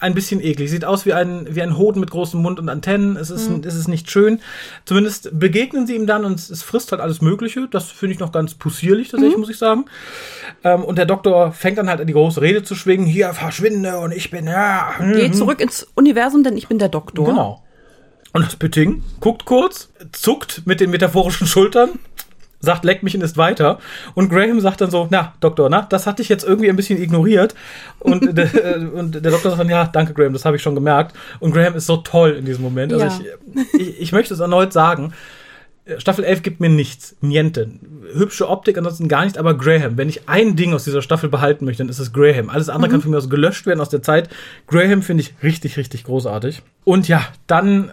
[0.00, 0.70] ein bisschen eklig.
[0.70, 3.16] Sieht aus wie ein, wie ein Hoden mit großem Mund und Antennen.
[3.16, 4.40] Es ist, es ist nicht schön.
[4.84, 7.68] Zumindest begegnen sie ihm dann und es, es frisst halt alles Mögliche.
[7.70, 9.84] Das finde ich noch ganz possierlich, tatsächlich, muss ich sagen.
[10.64, 13.06] Ähm, und der Doktor fängt dann halt an, die große Rede zu schwingen.
[13.06, 14.94] Hier, verschwinde und ich bin, ja.
[14.96, 17.26] hm, Geh zurück ins Universum, denn ich bin der Doktor.
[17.26, 17.62] Genau.
[18.32, 21.90] Und das Petting guckt kurz, zuckt mit den metaphorischen Schultern.
[22.60, 23.78] Sagt, leck mich und ist weiter.
[24.14, 27.02] Und Graham sagt dann so, na, Doktor, na, das hatte ich jetzt irgendwie ein bisschen
[27.02, 27.54] ignoriert.
[27.98, 30.74] Und, der, äh, und der Doktor sagt dann, ja, danke, Graham, das habe ich schon
[30.74, 31.16] gemerkt.
[31.40, 32.92] Und Graham ist so toll in diesem Moment.
[32.92, 33.34] Also Ja.
[33.72, 35.12] ich, ich, ich möchte es erneut sagen.
[35.98, 37.16] Staffel 11 gibt mir nichts.
[37.20, 37.68] Niente.
[38.14, 39.96] Hübsche Optik, ansonsten gar nichts, aber Graham.
[39.96, 42.50] Wenn ich ein Ding aus dieser Staffel behalten möchte, dann ist es Graham.
[42.50, 44.28] Alles andere kann von mir aus gelöscht werden aus der Zeit.
[44.66, 46.62] Graham finde ich richtig, richtig großartig.
[46.84, 47.92] Und ja, dann äh,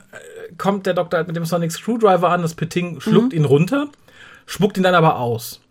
[0.58, 3.88] kommt der Doktor halt mit dem Sonic Screwdriver an, das Petting schluckt ihn runter,
[4.48, 5.62] spuckt ihn dann aber aus.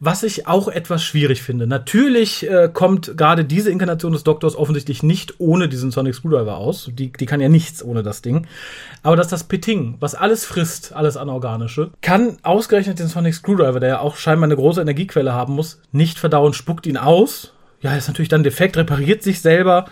[0.00, 1.66] Was ich auch etwas schwierig finde.
[1.66, 6.88] Natürlich äh, kommt gerade diese Inkarnation des Doktors offensichtlich nicht ohne diesen Sonic Screwdriver aus.
[6.94, 8.46] Die, die kann ja nichts ohne das Ding.
[9.02, 13.88] Aber dass das Peting, was alles frisst, alles Anorganische, kann ausgerechnet den Sonic Screwdriver, der
[13.88, 17.52] ja auch scheinbar eine große Energiequelle haben muss, nicht verdauen, spuckt ihn aus.
[17.80, 19.86] Ja, ist natürlich dann defekt, repariert sich selber.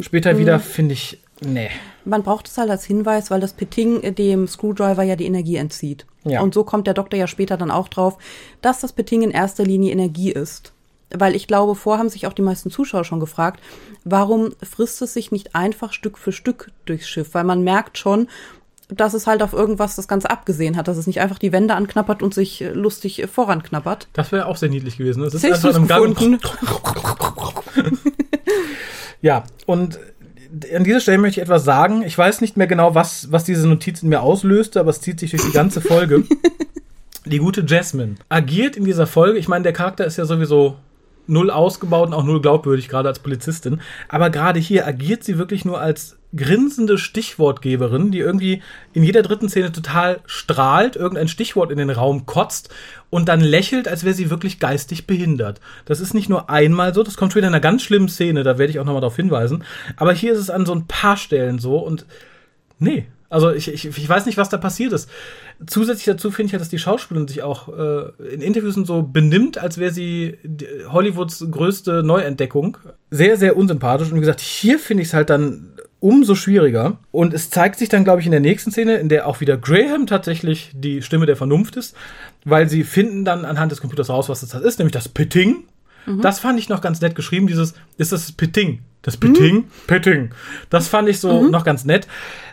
[0.00, 1.70] Später wieder, finde ich, nee.
[2.04, 5.56] Man braucht es halt als Hinweis, weil das Petting äh, dem Screwdriver ja die Energie
[5.56, 6.04] entzieht.
[6.24, 6.40] Ja.
[6.40, 8.18] Und so kommt der Doktor ja später dann auch drauf,
[8.60, 10.72] dass das Petting in erster Linie Energie ist.
[11.14, 13.60] Weil ich glaube, vor haben sich auch die meisten Zuschauer schon gefragt,
[14.04, 17.34] warum frisst es sich nicht einfach Stück für Stück durchs Schiff?
[17.34, 18.28] Weil man merkt schon,
[18.88, 21.74] dass es halt auf irgendwas das Ganze abgesehen hat, dass es nicht einfach die Wände
[21.74, 24.08] anknappert und sich lustig voranknappert.
[24.14, 25.22] Das wäre auch sehr niedlich gewesen.
[25.22, 26.16] Es ist einfach einem Gang.
[29.22, 30.00] Ja, und
[30.74, 32.02] an dieser Stelle möchte ich etwas sagen.
[32.02, 35.20] Ich weiß nicht mehr genau, was, was diese Notiz in mir auslöste, aber es zieht
[35.20, 36.24] sich durch die ganze Folge.
[37.24, 39.38] die gute Jasmine agiert in dieser Folge.
[39.38, 40.76] Ich meine, der Charakter ist ja sowieso
[41.26, 43.80] null ausgebaut und auch null glaubwürdig, gerade als Polizistin.
[44.08, 49.48] Aber gerade hier agiert sie wirklich nur als grinsende Stichwortgeberin, die irgendwie in jeder dritten
[49.48, 52.70] Szene total strahlt, irgendein Stichwort in den Raum kotzt
[53.10, 55.60] und dann lächelt, als wäre sie wirklich geistig behindert.
[55.84, 58.56] Das ist nicht nur einmal so, das kommt später in einer ganz schlimmen Szene, da
[58.56, 59.64] werde ich auch nochmal darauf hinweisen.
[59.96, 62.06] Aber hier ist es an so ein paar Stellen so und
[62.78, 63.06] nee.
[63.32, 65.08] Also ich, ich, ich weiß nicht, was da passiert ist.
[65.66, 69.02] Zusätzlich dazu finde ich ja, dass die Schauspielerin sich auch äh, in Interviews und so
[69.02, 70.38] benimmt, als wäre sie
[70.92, 72.76] Hollywoods größte Neuentdeckung.
[73.10, 74.10] Sehr, sehr unsympathisch.
[74.10, 76.98] Und wie gesagt, hier finde ich es halt dann umso schwieriger.
[77.10, 79.56] Und es zeigt sich dann, glaube ich, in der nächsten Szene, in der auch wieder
[79.56, 81.96] Graham tatsächlich die Stimme der Vernunft ist,
[82.44, 85.64] weil sie finden dann anhand des Computers raus, was das ist, nämlich das Pitting.
[86.20, 88.80] Das fand ich noch ganz nett geschrieben, dieses, ist das Pitting?
[89.02, 89.64] Das Pitting?
[89.88, 90.30] Pitting.
[90.70, 92.06] Das fand ich so noch ganz nett.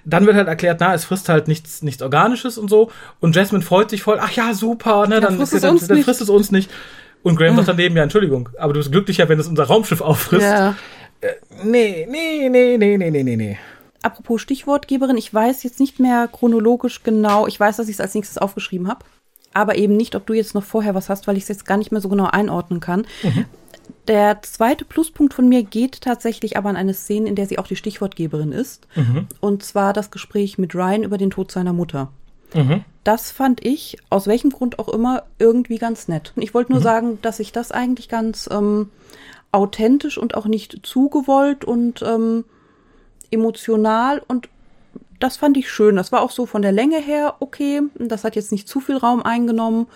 [0.03, 2.91] Dann wird halt erklärt, na, es frisst halt nichts, nichts Organisches und so.
[3.19, 5.97] Und Jasmine freut sich voll, ach ja, super, ne, dann, frisst es dann, uns dann
[5.97, 6.05] nicht.
[6.05, 6.71] frisst es uns nicht.
[7.21, 10.41] Und Graham sagt daneben, ja, Entschuldigung, aber du bist glücklicher, wenn es unser Raumschiff auffrisst.
[10.41, 10.75] Ja.
[11.63, 13.57] Nee, nee, nee, nee, nee, nee, nee, nee.
[14.01, 17.45] Apropos Stichwortgeberin, ich weiß jetzt nicht mehr chronologisch genau.
[17.45, 19.05] Ich weiß, dass ich es als nächstes aufgeschrieben habe.
[19.53, 21.77] Aber eben nicht, ob du jetzt noch vorher was hast, weil ich es jetzt gar
[21.77, 23.05] nicht mehr so genau einordnen kann.
[24.09, 27.67] Der zweite Pluspunkt von mir geht tatsächlich aber an eine Szene, in der sie auch
[27.67, 28.87] die Stichwortgeberin ist.
[29.39, 32.11] Und zwar das Gespräch mit Ryan über den Tod seiner Mutter.
[32.55, 32.83] Mhm.
[33.03, 36.33] Das fand ich, aus welchem Grund auch immer, irgendwie ganz nett.
[36.37, 38.89] Ich wollte nur sagen, dass ich das eigentlich ganz ähm,
[39.51, 42.45] authentisch und auch nicht zugewollt und ähm,
[43.29, 44.49] emotional und
[45.19, 45.97] das fand ich schön.
[45.97, 47.81] Das war auch so von der Länge her okay.
[47.99, 49.87] Das hat jetzt nicht zu viel Raum eingenommen.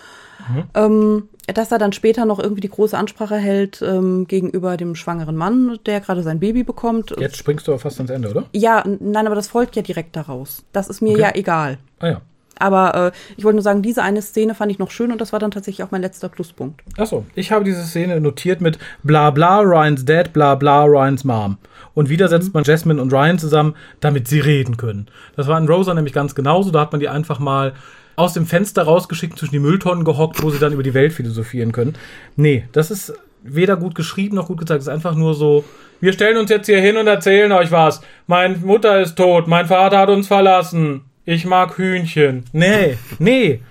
[0.73, 5.35] Ähm, dass er dann später noch irgendwie die große Ansprache hält ähm, gegenüber dem schwangeren
[5.35, 7.13] Mann, der gerade sein Baby bekommt.
[7.19, 8.45] Jetzt springst du aber fast ans Ende, oder?
[8.53, 10.63] Ja, nein, aber das folgt ja direkt daraus.
[10.71, 11.21] Das ist mir Okay.
[11.21, 11.77] ja egal.
[11.99, 12.21] Ah ja.
[12.59, 15.33] Aber äh, ich wollte nur sagen, diese eine Szene fand ich noch schön und das
[15.33, 16.81] war dann tatsächlich auch mein letzter Pluspunkt.
[16.97, 21.57] Achso, ich habe diese Szene notiert mit bla bla Ryans Dad, bla bla Ryans Mom.
[21.95, 25.07] Und wieder setzt man Jasmine und Ryan zusammen, damit sie reden können.
[25.35, 26.71] Das war in Rosa nämlich ganz genauso.
[26.71, 27.73] Da hat man die einfach mal
[28.15, 31.71] aus dem Fenster rausgeschickt, zwischen die Mülltonnen gehockt, wo sie dann über die Welt philosophieren
[31.71, 31.95] können.
[32.35, 34.81] Nee, das ist weder gut geschrieben noch gut gezeigt.
[34.81, 35.65] Es ist einfach nur so,
[35.99, 38.01] wir stellen uns jetzt hier hin und erzählen euch was.
[38.27, 41.01] Meine Mutter ist tot, mein Vater hat uns verlassen.
[41.25, 42.45] Ich mag Hühnchen.
[42.53, 43.61] Nee, nee.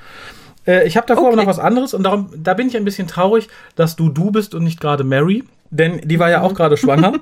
[0.66, 1.32] Äh, ich habe davor Okay.
[1.32, 4.30] aber noch was anderes und darum, da bin ich ein bisschen traurig, dass du du
[4.30, 5.44] bist und nicht gerade Mary.
[5.70, 7.14] Denn die war ja auch gerade schwanger.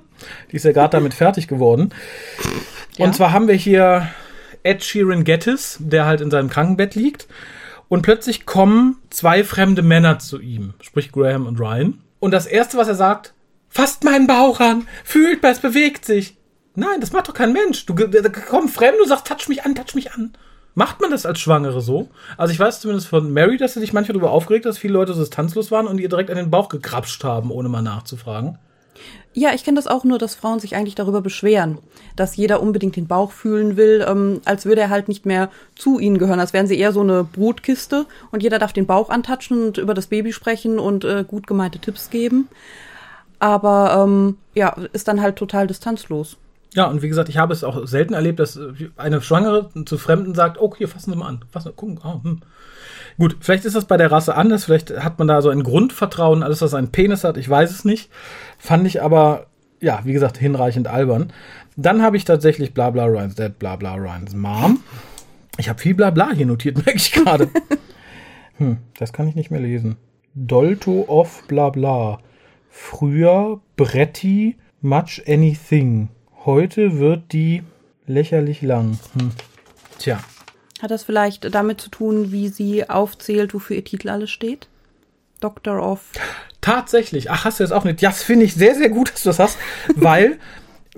[0.51, 1.91] Die ist ja gerade damit fertig geworden.
[2.97, 3.07] Ja.
[3.07, 4.09] Und zwar haben wir hier
[4.63, 7.27] Ed Sheeran Gettis, der halt in seinem Krankenbett liegt.
[7.89, 12.01] Und plötzlich kommen zwei fremde Männer zu ihm, sprich Graham und Ryan.
[12.21, 13.35] Und das Erste, was er sagt,
[13.69, 16.37] fasst meinen Bauch an, fühlt, es bewegt sich.
[16.75, 17.87] Nein, das macht doch kein Mensch.
[17.87, 20.33] Du da komm fremd, du sagst, touch mich an, touch mich an.
[20.75, 22.11] Macht man das als Schwangere so?
[22.37, 25.13] Also ich weiß zumindest von Mary, dass sie sich manchmal darüber aufgeregt, dass viele Leute
[25.15, 28.59] so distanzlos waren und ihr direkt an den Bauch gekrapscht haben, ohne mal nachzufragen.
[29.33, 31.79] Ja, ich kenne das auch nur, dass Frauen sich eigentlich darüber beschweren,
[32.17, 36.01] dass jeder unbedingt den Bauch fühlen will, ähm, als würde er halt nicht mehr zu
[36.01, 39.67] ihnen gehören, als wären sie eher so eine Brutkiste und jeder darf den Bauch antatschen
[39.67, 42.49] und über das Baby sprechen und äh, gut gemeinte Tipps geben.
[43.39, 46.37] Aber ähm, ja, ist dann halt total distanzlos.
[46.75, 48.59] Ja, und wie gesagt, ich habe es auch selten erlebt, dass
[48.97, 51.45] eine Schwangere zu Fremden sagt, oh, hier, fassen Sie mal an.
[51.51, 52.41] Fassen, gucken, oh, hm.
[53.21, 56.43] Gut, vielleicht ist das bei der Rasse anders, vielleicht hat man da so ein Grundvertrauen,
[56.43, 58.09] alles, was einen Penis hat, ich weiß es nicht.
[58.59, 59.45] Fand ich aber,
[59.79, 61.31] ja, wie gesagt, hinreichend albern.
[61.77, 64.83] Dann habe ich tatsächlich Blabla Ryan's Dad, Blabla Ryan's Mom.
[65.59, 67.51] Ich habe viel Blabla hier notiert, merke ich gerade.
[68.57, 69.99] hm, das kann ich nicht mehr lesen.
[70.35, 72.21] Dolto of Blabla.
[72.71, 76.09] Früher Bretti Much Anything.
[76.47, 77.65] Heute wird die
[78.07, 78.99] lächerlich lang.
[79.13, 79.33] Hm.
[79.99, 80.21] Tja.
[80.83, 84.69] Hat das vielleicht damit zu tun, wie sie aufzählt, wofür ihr Titel alles steht?
[85.41, 86.01] Doctor of.
[86.61, 87.31] Tatsächlich.
[87.31, 88.03] Ach, hast du das auch nicht?
[88.03, 89.59] Ja, das finde ich sehr, sehr gut, dass du das hast,
[89.95, 90.39] weil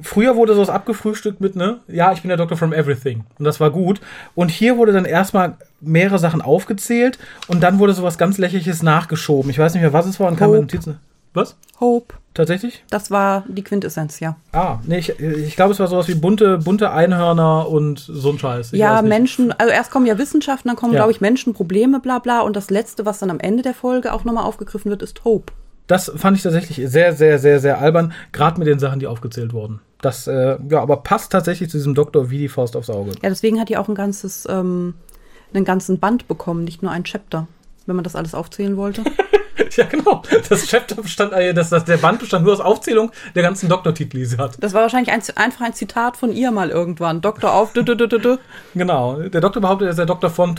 [0.01, 3.25] früher wurde sowas abgefrühstückt mit, ne, ja, ich bin der Doctor from Everything.
[3.38, 4.01] Und das war gut.
[4.35, 9.51] Und hier wurde dann erstmal mehrere Sachen aufgezählt und dann wurde sowas ganz Lächerliches nachgeschoben.
[9.51, 10.99] Ich weiß nicht mehr, was es war und kam mit Notizen.
[11.35, 11.57] Was?
[11.81, 12.14] Hope.
[12.35, 12.83] Tatsächlich?
[12.88, 14.37] Das war die Quintessenz, ja.
[14.53, 18.38] Ah, nee, ich, ich glaube, es war sowas wie bunte, bunte Einhörner und so ein
[18.38, 18.73] Scheiß.
[18.73, 21.01] Ich ja, Menschen, also erst kommen ja Wissenschaften, dann kommen, ja.
[21.01, 22.40] glaube ich, Menschen, Probleme, bla bla.
[22.40, 25.53] Und das letzte, was dann am Ende der Folge auch nochmal aufgegriffen wird, ist Hope.
[25.87, 29.53] Das fand ich tatsächlich sehr, sehr, sehr, sehr albern, gerade mit den Sachen, die aufgezählt
[29.53, 29.81] wurden.
[30.01, 33.12] Das, äh, ja, aber passt tatsächlich zu diesem Doktor wie die Faust aufs Auge.
[33.23, 34.95] Ja, deswegen hat die auch ein ganzes, ähm,
[35.53, 37.47] einen ganzen Band bekommen, nicht nur ein Chapter,
[37.87, 39.05] wenn man das alles aufzählen wollte.
[39.77, 40.23] ja, genau.
[40.49, 44.18] Das Chapter bestand, äh, das, das, der Band bestand nur aus Aufzählung der ganzen Doktortitel,
[44.18, 44.57] die sie hat.
[44.61, 47.21] Das war wahrscheinlich ein, einfach ein Zitat von ihr mal irgendwann.
[47.21, 47.73] Doktor auf.
[47.73, 48.38] Dü, dü, dü.
[48.75, 49.21] Genau.
[49.21, 50.59] Der Doktor behauptet, er ist der Doktor von.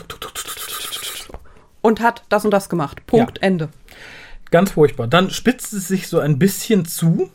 [1.82, 3.06] Und hat das und das gemacht.
[3.08, 3.48] Punkt, ja.
[3.48, 3.70] Ende.
[4.52, 5.08] Ganz furchtbar.
[5.08, 7.30] Dann spitzt es sich so ein bisschen zu.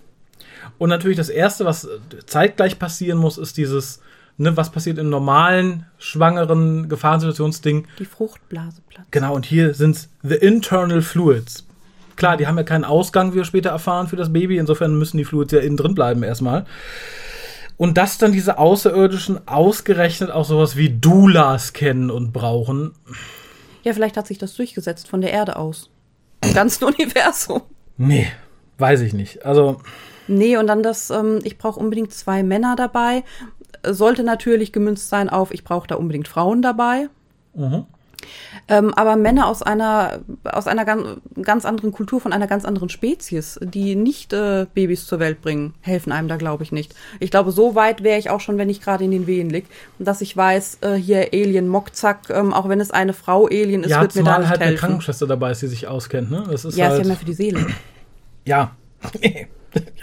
[0.79, 1.88] Und natürlich das Erste, was
[2.27, 4.01] zeitgleich passieren muss, ist dieses,
[4.38, 7.87] ne, was passiert im normalen, schwangeren Gefahrensituationsding.
[7.98, 9.12] Die Fruchtblase platzt.
[9.12, 11.66] Genau, und hier sind es the internal fluids.
[12.16, 14.59] Klar, die haben ja keinen Ausgang, wie wir später erfahren, für das Baby.
[14.59, 16.66] Insofern müssen die Fluids ja innen drin bleiben erstmal.
[17.77, 22.92] Und dass dann diese Außerirdischen ausgerechnet auch sowas wie Doulas kennen und brauchen.
[23.85, 25.90] Ja, vielleicht hat sich das durchgesetzt von der Erde aus
[26.44, 27.62] im ganzen Universum.
[27.96, 28.27] Nee,
[28.79, 29.46] weiß ich nicht.
[29.46, 29.81] Also.
[30.27, 33.22] Nee, und dann das, ähm, ich brauche unbedingt zwei Männer dabei.
[33.85, 37.09] Sollte natürlich gemünzt sein auf, ich brauche da unbedingt Frauen dabei.
[37.55, 37.87] Mhm.
[38.67, 41.05] Ähm, aber Männer aus einer, aus einer ganz,
[41.43, 45.75] ganz anderen Kultur, von einer ganz anderen Spezies, die nicht äh, Babys zur Welt bringen,
[45.81, 46.95] helfen einem da, glaube ich, nicht.
[47.21, 49.67] Ich glaube, so weit wäre ich auch schon, wenn ich gerade in den Wehen lieg,
[49.99, 53.91] dass ich weiß, äh, hier Alien Mockzack, ähm, auch wenn es eine Frau Alien ist,
[53.91, 54.71] ja, wird mir da nicht halt helfen.
[54.71, 56.45] eine Krankenschwester dabei ist, die sich auskennt, ne?
[56.51, 57.67] Das ist ja, halt ist ja mehr für die Seele.
[58.45, 58.73] ja.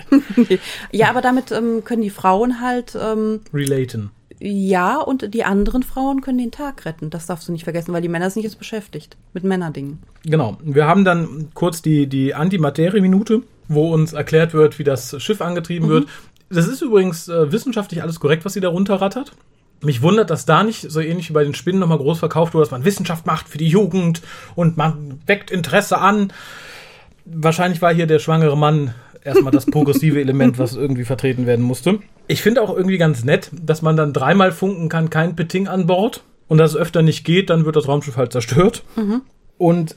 [0.92, 4.12] ja, aber damit ähm, können die Frauen halt ähm, relaten.
[4.40, 7.10] Ja, und die anderen Frauen können den Tag retten.
[7.10, 10.00] Das darfst du nicht vergessen, weil die Männer sind jetzt beschäftigt mit Männerdingen.
[10.24, 10.58] Genau.
[10.62, 15.88] Wir haben dann kurz die, die Antimaterie-Minute, wo uns erklärt wird, wie das Schiff angetrieben
[15.88, 15.92] mhm.
[15.92, 16.08] wird.
[16.50, 19.32] Das ist übrigens äh, wissenschaftlich alles korrekt, was sie da runterrattert.
[19.82, 22.64] Mich wundert, dass da nicht so ähnlich wie bei den Spinnen nochmal groß verkauft wurde,
[22.64, 24.22] dass man Wissenschaft macht für die Jugend
[24.56, 26.32] und man weckt Interesse an.
[27.26, 28.94] Wahrscheinlich war hier der schwangere Mann
[29.26, 32.00] erstmal das progressive Element, was irgendwie vertreten werden musste.
[32.28, 35.88] Ich finde auch irgendwie ganz nett, dass man dann dreimal funken kann, kein Petting an
[35.88, 36.24] Bord.
[36.48, 38.84] Und dass es öfter nicht geht, dann wird das Raumschiff halt zerstört.
[38.96, 39.24] Mhm.
[39.58, 39.96] Und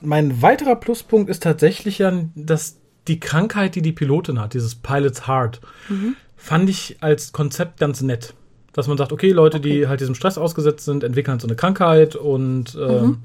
[0.00, 5.26] mein weiterer Pluspunkt ist tatsächlich ja, dass die Krankheit, die die Pilotin hat, dieses Pilot's
[5.26, 6.16] Heart, mhm.
[6.36, 8.32] fand ich als Konzept ganz nett.
[8.72, 9.68] Dass man sagt, okay, Leute, okay.
[9.68, 13.18] die halt diesem Stress ausgesetzt sind, entwickeln so eine Krankheit und ähm, mhm.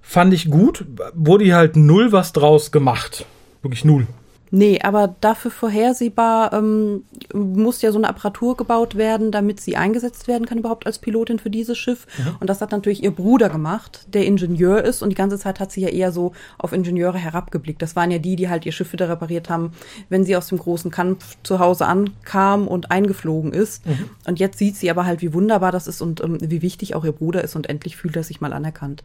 [0.00, 0.86] fand ich gut.
[1.12, 3.26] Wurde halt null was draus gemacht.
[3.62, 4.06] Wirklich null.
[4.50, 10.26] Nee, aber dafür vorhersehbar ähm, muss ja so eine Apparatur gebaut werden, damit sie eingesetzt
[10.26, 12.06] werden kann überhaupt als Pilotin für dieses Schiff.
[12.18, 12.36] Mhm.
[12.40, 15.02] Und das hat natürlich ihr Bruder gemacht, der Ingenieur ist.
[15.02, 17.80] Und die ganze Zeit hat sie ja eher so auf Ingenieure herabgeblickt.
[17.80, 19.72] Das waren ja die, die halt ihr Schiff wieder repariert haben,
[20.08, 23.86] wenn sie aus dem großen Kampf zu Hause ankam und eingeflogen ist.
[23.86, 24.10] Mhm.
[24.26, 27.04] Und jetzt sieht sie aber halt, wie wunderbar das ist und ähm, wie wichtig auch
[27.04, 27.54] ihr Bruder ist.
[27.54, 29.04] Und endlich fühlt er sich mal anerkannt.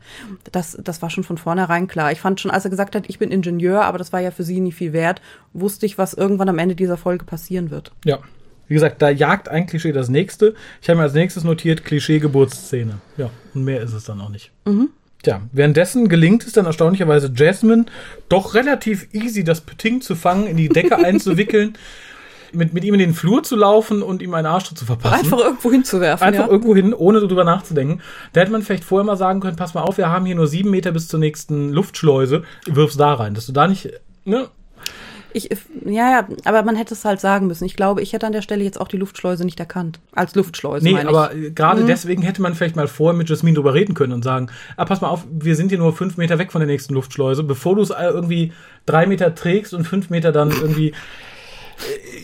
[0.51, 2.11] Das, das war schon von vornherein klar.
[2.11, 4.43] Ich fand schon, als er gesagt hat, ich bin Ingenieur, aber das war ja für
[4.43, 5.21] sie nie viel wert
[5.53, 7.91] wusste ich, was irgendwann am Ende dieser Folge passieren wird.
[8.03, 8.19] Ja.
[8.67, 10.55] Wie gesagt, da jagt ein Klischee das nächste.
[10.81, 12.97] Ich habe mir als nächstes notiert Klischee-Geburtsszene.
[13.17, 14.51] Ja, und mehr ist es dann auch nicht.
[14.65, 14.89] Mhm.
[15.21, 17.85] Tja, währenddessen gelingt es dann erstaunlicherweise Jasmine
[18.29, 21.77] doch relativ easy, das Peting zu fangen, in die Decke einzuwickeln,
[22.53, 25.15] mit, mit ihm in den Flur zu laufen und ihm einen Arsch zu verpassen.
[25.15, 26.25] Einfach irgendwo hinzuwerfen.
[26.25, 26.51] Einfach ja.
[26.51, 28.01] irgendwo hin, ohne drüber nachzudenken.
[28.33, 30.47] Da hätte man vielleicht vorher mal sagen können, pass mal auf, wir haben hier nur
[30.47, 33.89] sieben Meter bis zur nächsten Luftschleuse, wirf's da rein, dass du da nicht,
[34.25, 34.47] ne,
[35.35, 35.49] ich,
[35.85, 37.65] ja, ja, aber man hätte es halt sagen müssen.
[37.65, 39.99] Ich glaube, ich hätte an der Stelle jetzt auch die Luftschleuse nicht erkannt.
[40.13, 40.85] Als Luftschleuse.
[40.85, 41.87] Nee, aber gerade mhm.
[41.87, 45.01] deswegen hätte man vielleicht mal vorher mit Jasmin drüber reden können und sagen, ah, pass
[45.01, 47.43] mal auf, wir sind hier nur fünf Meter weg von der nächsten Luftschleuse.
[47.43, 48.53] Bevor du es irgendwie
[48.85, 50.93] drei Meter trägst und fünf Meter dann irgendwie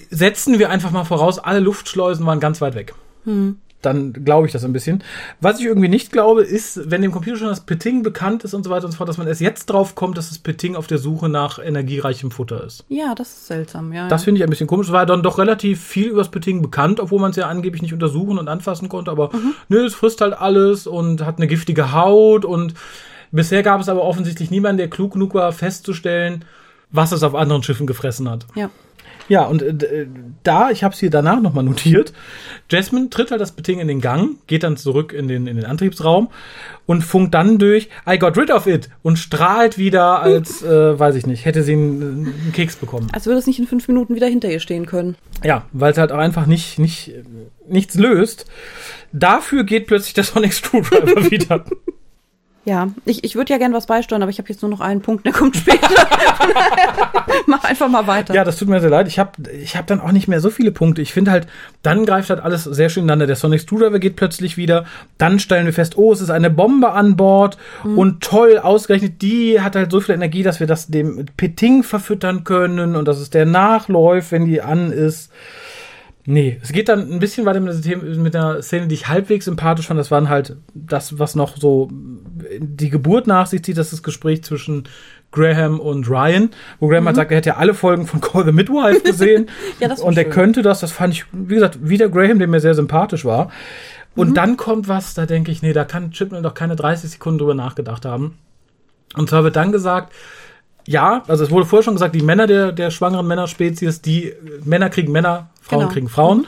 [0.09, 2.93] setzen wir einfach mal voraus, alle Luftschleusen waren ganz weit weg.
[3.81, 5.03] Dann glaube ich das ein bisschen.
[5.39, 8.63] Was ich irgendwie nicht glaube, ist, wenn dem Computer schon das Petting bekannt ist und
[8.63, 10.87] so weiter und so fort, dass man erst jetzt drauf kommt, dass das Petting auf
[10.87, 12.85] der Suche nach energiereichem Futter ist.
[12.89, 14.07] Ja, das ist seltsam, ja.
[14.07, 14.25] Das ja.
[14.25, 14.87] finde ich ein bisschen komisch.
[14.87, 17.81] Es war dann doch relativ viel über das Petting bekannt, obwohl man es ja angeblich
[17.81, 19.11] nicht untersuchen und anfassen konnte.
[19.11, 19.31] Aber
[19.69, 22.45] nö, es frisst halt alles und hat eine giftige Haut.
[22.45, 22.73] Und
[23.31, 26.45] bisher gab es aber offensichtlich niemanden, der klug genug war, festzustellen,
[26.91, 28.45] was es auf anderen Schiffen gefressen hat.
[28.55, 28.69] ja.
[29.31, 30.07] Ja, und äh,
[30.43, 32.11] da, ich habe es hier danach nochmal notiert,
[32.69, 35.63] Jasmine tritt halt das Petting in den Gang, geht dann zurück in den, in den
[35.63, 36.27] Antriebsraum
[36.85, 41.15] und funkt dann durch, I got rid of it und strahlt wieder, als, äh, weiß
[41.15, 43.07] ich nicht, hätte sie einen, einen Keks bekommen.
[43.13, 45.15] Als würde es nicht in fünf Minuten wieder hinter ihr stehen können.
[45.45, 47.13] Ja, weil es halt auch einfach nicht, nicht,
[47.69, 48.47] nichts löst.
[49.13, 51.63] Dafür geht plötzlich der Sonic Screwdriver wieder.
[52.63, 55.01] Ja, ich, ich würde ja gern was beisteuern, aber ich habe jetzt nur noch einen
[55.01, 55.89] Punkt, der kommt später.
[57.47, 58.35] Mach einfach mal weiter.
[58.35, 59.07] Ja, das tut mir sehr leid.
[59.07, 61.01] Ich habe ich hab dann auch nicht mehr so viele Punkte.
[61.01, 61.47] Ich finde halt,
[61.81, 63.25] dann greift halt alles sehr schön ineinander.
[63.25, 64.85] Der Sonic Screwdriver geht plötzlich wieder.
[65.17, 67.57] Dann stellen wir fest, oh, es ist eine Bombe an Bord.
[67.83, 72.43] Und toll, ausgerechnet, die hat halt so viel Energie, dass wir das dem Peting verfüttern
[72.43, 75.31] können und dass es der nachläuft, wenn die an ist.
[76.25, 79.07] Nee, es geht dann ein bisschen weiter mit, der Szene- mit der Szene, die ich
[79.07, 79.99] halbwegs sympathisch fand.
[79.99, 81.89] Das waren halt das, was noch so
[82.59, 84.83] die Geburt nach sich zieht, das ist das Gespräch zwischen
[85.31, 88.51] Graham und Ryan, wo Graham halt sagt, er hätte ja alle Folgen von Call the
[88.51, 89.47] Midwife gesehen.
[89.79, 92.59] Ja, das und er könnte das, das fand ich, wie gesagt, wieder Graham, der mir
[92.59, 93.49] sehr sympathisch war.
[94.15, 94.33] Und Mhm.
[94.35, 97.55] dann kommt was, da denke ich, nee, da kann Chipman doch keine 30 Sekunden drüber
[97.55, 98.37] nachgedacht haben.
[99.15, 100.11] Und zwar wird dann gesagt,
[100.87, 104.35] ja, also es wurde vorher schon gesagt, die Männer der, der schwangeren Männerspezies, die äh,
[104.65, 105.91] Männer kriegen Männer, Frauen Genau.
[105.91, 106.47] kriegen Frauen.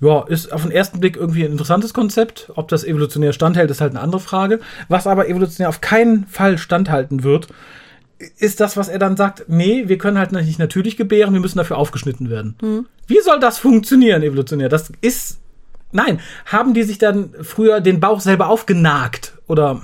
[0.00, 2.52] Ja, ist auf den ersten Blick irgendwie ein interessantes Konzept.
[2.54, 4.60] Ob das evolutionär standhält, ist halt eine andere Frage.
[4.88, 7.48] Was aber evolutionär auf keinen Fall standhalten wird,
[8.38, 11.58] ist das, was er dann sagt, nee, wir können halt nicht natürlich gebären, wir müssen
[11.58, 12.86] dafür aufgeschnitten werden.
[13.08, 14.68] Wie soll das funktionieren, evolutionär?
[14.68, 15.38] Das ist,
[15.90, 19.32] nein, haben die sich dann früher den Bauch selber aufgenagt?
[19.48, 19.82] Oder,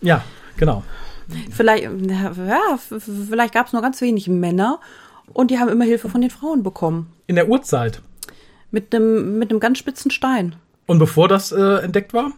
[0.00, 0.22] ja,
[0.56, 0.84] genau.
[1.50, 4.80] Vielleicht, ja, vielleicht gab es nur ganz wenig Männer
[5.32, 7.12] und die haben immer Hilfe von den Frauen bekommen.
[7.26, 8.02] In der Urzeit.
[8.70, 10.56] Mit einem mit einem ganz spitzen Stein.
[10.86, 12.32] Und bevor das äh, entdeckt war?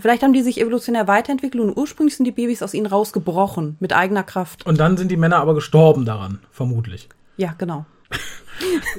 [0.00, 3.92] Vielleicht haben die sich evolutionär weiterentwickelt und ursprünglich sind die Babys aus ihnen rausgebrochen mit
[3.92, 4.66] eigener Kraft.
[4.66, 7.08] Und dann sind die Männer aber gestorben daran, vermutlich.
[7.36, 7.84] Ja, genau.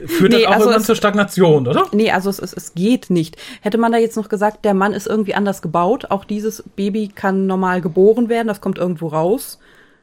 [0.06, 1.88] Führt Nee, das auch also irgendwann zur Stagnation, oder?
[1.92, 3.38] Nee, also es, es, es geht nicht.
[3.62, 7.10] Hätte man da jetzt noch gesagt, der Mann ist irgendwie anders gebaut, auch dieses Baby
[7.14, 9.60] kann normal geboren werden, das kommt irgendwo raus.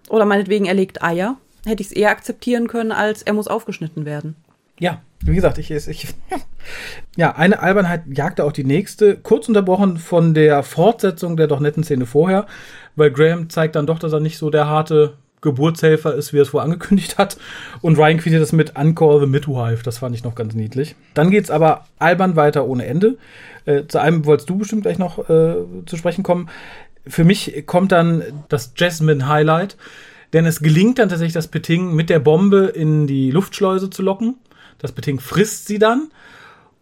[0.09, 1.37] Oder meinetwegen, er legt Eier.
[1.67, 4.37] Hätte ich es eher akzeptieren können, als er muss aufgeschnitten werden.
[4.79, 6.07] Ja, wie gesagt, ich, ich
[7.17, 11.83] ja, eine Albernheit jagte auch die nächste, kurz unterbrochen von der Fortsetzung der doch netten
[11.83, 12.47] Szene vorher,
[12.95, 16.43] weil Graham zeigt dann doch, dass er nicht so der harte Geburtshelfer ist, wie er
[16.43, 17.37] es vorher angekündigt hat.
[17.81, 19.83] Und Ryan quittiert das mit Uncall the Midwife.
[19.83, 20.97] Das fand ich noch ganz niedlich.
[21.15, 23.19] Dann geht's aber albern weiter ohne Ende.
[23.65, 26.49] Äh, zu einem wolltest du bestimmt gleich noch äh, zu sprechen kommen.
[27.07, 29.77] Für mich kommt dann das Jasmine-Highlight,
[30.33, 34.37] denn es gelingt dann tatsächlich, das Peting mit der Bombe in die Luftschleuse zu locken.
[34.79, 36.11] Das Peting frisst sie dann.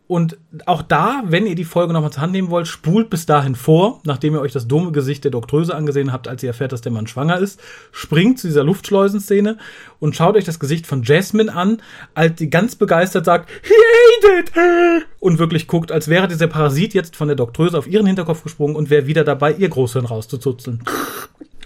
[0.08, 3.56] Und auch da, wenn ihr die Folge nochmal zur Hand nehmen wollt, spult bis dahin
[3.56, 6.80] vor, nachdem ihr euch das dumme Gesicht der Doktröse angesehen habt, als sie erfährt, dass
[6.80, 9.58] der Mann schwanger ist, springt zu dieser Luftschleusenszene
[9.98, 11.82] und schaut euch das Gesicht von Jasmine an,
[12.14, 13.74] als die ganz begeistert sagt, he
[14.28, 15.06] ate it!
[15.18, 18.76] Und wirklich guckt, als wäre dieser Parasit jetzt von der Doktröse auf ihren Hinterkopf gesprungen
[18.76, 20.84] und wäre wieder dabei, ihr Großhirn rauszuzuzeln.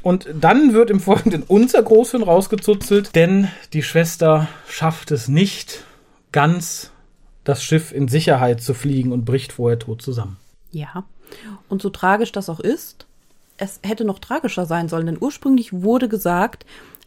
[0.02, 5.84] Und dann wird im Folgenden unser Großhirn rausgezuzelt, denn die Schwester schafft es nicht,
[6.32, 6.90] ganz
[7.44, 10.36] das Schiff in Sicherheit zu fliegen und bricht vorher tot zusammen.
[10.70, 11.04] Ja.
[11.68, 13.06] Und so tragisch das auch ist,
[13.56, 16.64] es hätte noch tragischer sein sollen, denn ursprünglich wurde gesagt,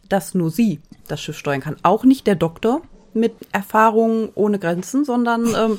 [0.08, 1.76] dass nur sie das Schiff steuern kann.
[1.82, 2.82] Auch nicht der Doktor
[3.12, 5.78] mit Erfahrungen ohne Grenzen, sondern ähm,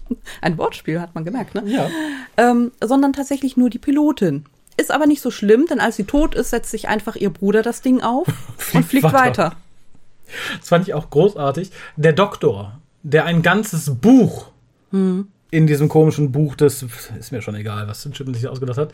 [0.40, 1.62] ein Wortspiel, hat man gemerkt, ne?
[1.66, 1.90] Ja.
[2.36, 4.46] ähm, sondern tatsächlich nur die Pilotin.
[4.76, 7.62] Ist aber nicht so schlimm, denn als sie tot ist, setzt sich einfach ihr Bruder
[7.62, 8.26] das Ding auf
[8.74, 9.18] und fliegt weiter.
[9.18, 9.56] weiter.
[10.58, 11.70] Das fand ich auch großartig.
[11.96, 14.50] Der Doktor, der ein ganzes Buch
[14.90, 16.84] in diesem komischen Buch, das
[17.18, 18.92] ist mir schon egal, was Chip sich ausgedacht hat.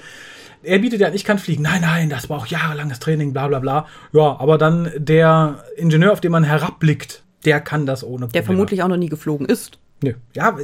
[0.63, 1.63] Er bietet ja an, ich kann fliegen.
[1.63, 3.87] Nein, nein, das braucht jahrelanges Training, bla bla bla.
[4.13, 8.33] Ja, aber dann der Ingenieur, auf den man herabblickt, der kann das ohne Probleme.
[8.33, 9.79] Der vermutlich auch noch nie geflogen ist.
[10.03, 10.15] Nö.
[10.35, 10.57] Ja,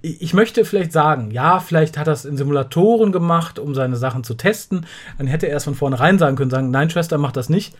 [0.00, 3.96] ich ich möchte vielleicht sagen, ja, vielleicht hat er es in Simulatoren gemacht, um seine
[3.96, 4.86] Sachen zu testen.
[5.18, 7.74] Dann hätte er es von vornherein sagen können, sagen, nein, Schwester, mach das nicht.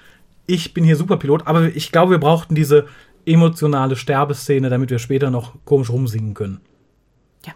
[0.47, 2.87] Ich bin hier Superpilot, aber ich glaube, wir brauchten diese
[3.27, 6.61] emotionale Sterbeszene, damit wir später noch komisch rumsingen können.
[7.47, 7.53] Ja.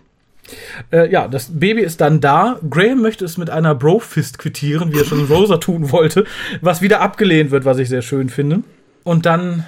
[0.90, 2.58] Äh, ja, das Baby ist dann da.
[2.68, 6.24] Graham möchte es mit einer Brofist quittieren, wie er schon in Rosa tun wollte,
[6.60, 8.62] was wieder abgelehnt wird, was ich sehr schön finde.
[9.04, 9.64] Und dann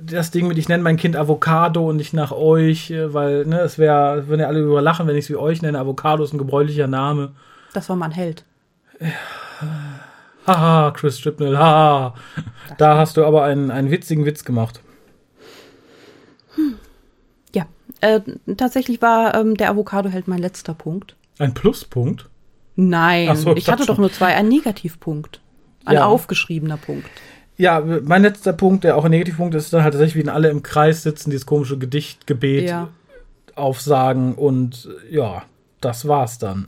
[0.00, 3.60] das Ding mit, ich nenne mein Kind Avocado und nicht nach euch, äh, weil, ne,
[3.60, 5.78] es wäre, würden ja alle darüber lachen, wenn ich es wie euch nenne.
[5.78, 7.32] Avocado ist ein gebräuchlicher Name.
[7.74, 8.44] Das war mal ein Held.
[10.46, 12.14] Haha, Chris Stripnell, haha.
[12.78, 14.80] Da hast du aber einen, einen witzigen Witz gemacht.
[17.54, 17.66] Ja,
[18.00, 18.20] äh,
[18.56, 21.16] tatsächlich war ähm, der Avocado-Held mein letzter Punkt.
[21.38, 22.28] Ein Pluspunkt.
[22.76, 24.02] Nein, so, ich ich hatte dachte doch schon.
[24.02, 24.34] nur zwei.
[24.34, 25.40] Ein Negativpunkt.
[25.84, 26.06] Ein Ja.
[26.06, 27.08] aufgeschriebener Punkt.
[27.56, 30.62] Ja, mein letzter Punkt, der auch ein Negativpunkt ist, dann halt tatsächlich, wie alle im
[30.62, 32.88] Kreis sitzen, dieses komische Gedicht, Gebet Ja.
[33.56, 35.42] aufsagen und ja,
[35.80, 36.64] das war's dann.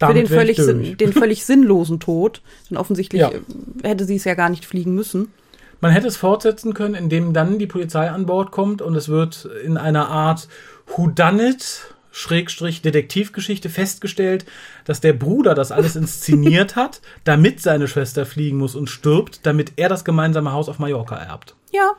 [0.00, 2.42] Für Damit den wär ich völlig, den völlig sinnlosen Tod.
[2.70, 3.30] Denn offensichtlich Ja.
[3.30, 3.40] äh,
[3.88, 5.32] hätte sie es ja gar nicht fliegen müssen.
[5.80, 9.48] Man hätte es fortsetzen können, indem dann die Polizei an Bord kommt und es wird
[9.64, 10.48] in einer Art
[10.86, 14.44] Whodunit, Schrägstrich Detektivgeschichte festgestellt,
[14.84, 19.72] dass der Bruder das alles inszeniert hat, damit seine Schwester fliegen muss und stirbt, damit
[19.76, 21.54] er das gemeinsame Haus auf Mallorca erbt.
[21.70, 21.92] Ja,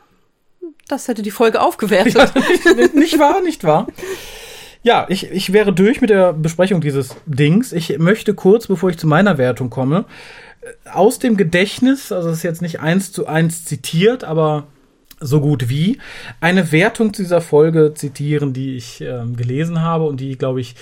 [0.88, 2.32] das hätte die Folge aufgewertet.
[2.94, 3.86] nicht wahr, nicht wahr?
[4.82, 7.72] Ja, ich, ich wäre durch mit der Besprechung dieses Dings.
[7.72, 10.06] Ich möchte kurz, bevor ich zu meiner Wertung komme,
[10.92, 14.66] aus dem Gedächtnis, also es ist jetzt nicht eins zu eins zitiert, aber
[15.20, 15.98] so gut wie,
[16.40, 20.74] eine Wertung zu dieser Folge zitieren, die ich ähm, gelesen habe und die, glaube ich,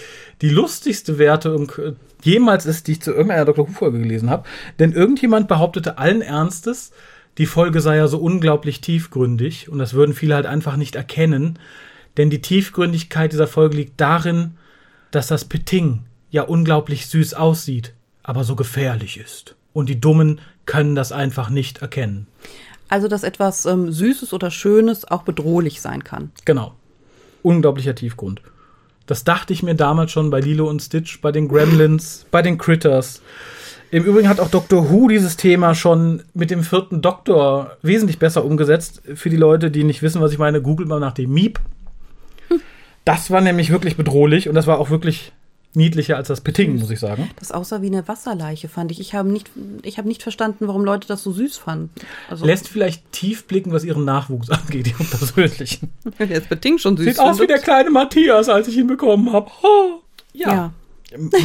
[0.42, 3.68] die lustigste Wertung äh, jemals ist, die ich zu irgendeiner Dr.
[3.68, 4.44] Who-Folge gelesen habe.
[4.78, 6.92] Denn irgendjemand behauptete allen Ernstes,
[7.36, 11.58] die Folge sei ja so unglaublich tiefgründig und das würden viele halt einfach nicht erkennen.
[12.16, 14.56] Denn die Tiefgründigkeit dieser Folge liegt darin,
[15.10, 19.57] dass das Peting ja unglaublich süß aussieht, aber so gefährlich ist.
[19.78, 22.26] Und die Dummen können das einfach nicht erkennen.
[22.88, 26.32] Also, dass etwas ähm, Süßes oder Schönes auch bedrohlich sein kann.
[26.44, 26.74] Genau.
[27.44, 28.42] Unglaublicher Tiefgrund.
[29.06, 32.58] Das dachte ich mir damals schon bei Lilo und Stitch, bei den Gremlins, bei den
[32.58, 33.22] Critters.
[33.92, 38.44] Im Übrigen hat auch Doctor Who dieses Thema schon mit dem vierten Doktor wesentlich besser
[38.44, 39.02] umgesetzt.
[39.14, 41.60] Für die Leute, die nicht wissen, was ich meine, googelt mal nach dem Miep.
[43.04, 45.30] Das war nämlich wirklich bedrohlich und das war auch wirklich
[45.78, 47.30] niedlicher als das Peting, muss ich sagen.
[47.38, 49.00] Das aussah wie eine Wasserleiche, fand ich.
[49.00, 49.48] Ich habe nicht,
[49.82, 51.90] ich habe nicht verstanden, warum Leute das so süß fanden.
[52.28, 55.90] Also, Lässt vielleicht tief blicken, was ihren Nachwuchs angeht, ihren persönlichen.
[56.18, 59.32] wenn jetzt Bedingt schon süß Sieht aus wie der kleine Matthias, als ich ihn bekommen
[59.32, 59.50] habe.
[60.34, 60.72] Ja.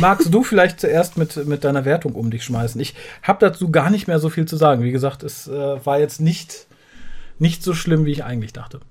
[0.01, 2.81] Magst du vielleicht zuerst mit, mit deiner Wertung um dich schmeißen?
[2.81, 4.83] Ich habe dazu gar nicht mehr so viel zu sagen.
[4.83, 6.67] Wie gesagt, es äh, war jetzt nicht,
[7.39, 8.81] nicht so schlimm, wie ich eigentlich dachte.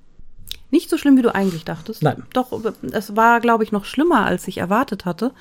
[0.72, 2.02] Nicht so schlimm, wie du eigentlich dachtest.
[2.02, 2.24] Nein.
[2.32, 2.50] Doch,
[2.92, 5.32] es war, glaube ich, noch schlimmer, als ich erwartet hatte.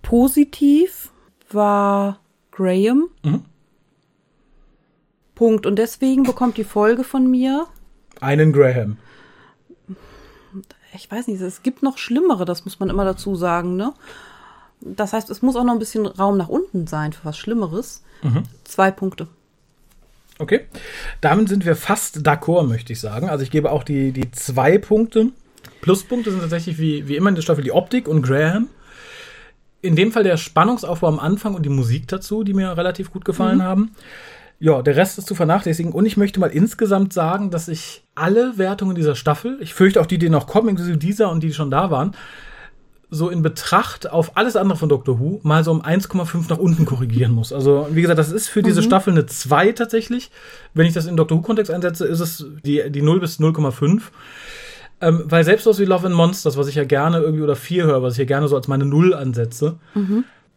[0.00, 1.10] Positiv
[1.50, 2.18] war
[2.52, 3.08] Graham.
[3.24, 3.44] Mhm.
[5.34, 5.66] Punkt.
[5.66, 7.66] Und deswegen bekommt die Folge von mir,
[8.20, 8.96] Einen Graham.
[10.94, 13.92] ich weiß nicht, es gibt noch schlimmere, das muss man immer dazu sagen, ne?
[14.80, 18.02] Das heißt, es muss auch noch ein bisschen Raum nach unten sein für was Schlimmeres.
[18.22, 18.44] Mhm.
[18.64, 19.26] Zwei Punkte.
[20.38, 20.60] Okay.
[21.20, 23.28] Damit sind wir fast d'accord, möchte ich sagen.
[23.28, 25.28] Also ich gebe auch die, die zwei Punkte.
[25.80, 28.68] Pluspunkte sind tatsächlich wie, wie immer in der Staffel die Optik und Graham.
[29.82, 33.24] In dem Fall der Spannungsaufbau am Anfang und die Musik dazu, die mir relativ gut
[33.24, 33.90] gefallen haben.
[34.60, 35.90] Ja, der Rest ist zu vernachlässigen.
[35.90, 40.06] Und ich möchte mal insgesamt sagen, dass ich alle Wertungen dieser Staffel, ich fürchte auch
[40.06, 42.14] die, die noch kommen, inklusive dieser und die, die schon da waren,
[43.14, 46.86] so in Betracht auf alles andere von Doctor Who mal so um 1,5 nach unten
[46.86, 47.52] korrigieren muss.
[47.52, 50.30] Also, wie gesagt, das ist für diese Staffel eine 2 tatsächlich.
[50.72, 54.00] Wenn ich das in Doctor Who-Kontext einsetze, ist es die, die 0 bis 0,5.
[55.02, 57.84] Ähm, weil selbst was wie Love and Monsters, was ich ja gerne irgendwie oder 4
[57.84, 59.76] höre, was ich ja gerne so als meine Null ansetze,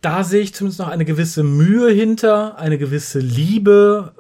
[0.02, 4.14] da sehe ich zumindest noch eine gewisse Mühe hinter, eine gewisse Liebe,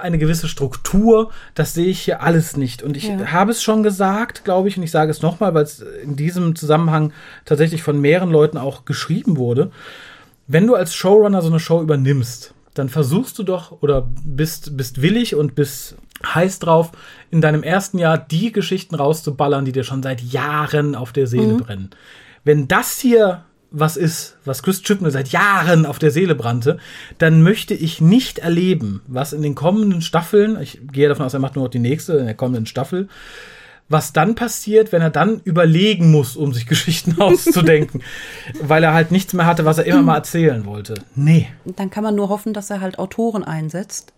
[0.00, 1.30] eine gewisse Struktur.
[1.54, 2.82] Das sehe ich hier alles nicht.
[2.82, 3.32] Und ich Ja.
[3.32, 6.56] habe es schon gesagt, glaube ich, und ich sage es nochmal, weil es in diesem
[6.56, 7.12] Zusammenhang
[7.44, 9.70] tatsächlich von mehreren Leuten auch geschrieben wurde.
[10.46, 15.02] Wenn du als Showrunner so eine Show übernimmst, dann versuchst du doch oder bist, bist
[15.02, 16.92] willig und bist heiß drauf,
[17.30, 21.54] in deinem ersten Jahr die Geschichten rauszuballern, die dir schon seit Jahren auf der Seele
[21.54, 21.90] brennen.
[22.44, 26.78] Wenn das hier was ist, was Chris Chibnall seit Jahren auf der Seele brannte,
[27.18, 31.40] dann möchte ich nicht erleben, was in den kommenden Staffeln, ich gehe davon aus, er
[31.40, 33.08] macht nur noch die nächste in der kommenden Staffel,
[33.90, 38.02] was dann passiert, wenn er dann überlegen muss, um sich Geschichten auszudenken,
[38.62, 40.94] weil er halt nichts mehr hatte, was er immer mal erzählen wollte.
[41.14, 41.48] Nee.
[41.64, 44.12] Dann kann man nur hoffen, dass er halt Autoren einsetzt,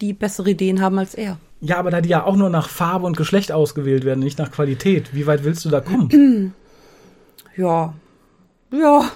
[0.00, 1.38] die bessere Ideen haben als er.
[1.60, 4.52] Ja, aber da die ja auch nur nach Farbe und Geschlecht ausgewählt werden, nicht nach
[4.52, 5.14] Qualität.
[5.14, 6.54] Wie weit willst du da kommen?
[7.56, 7.92] Ja.
[8.70, 9.10] Ja.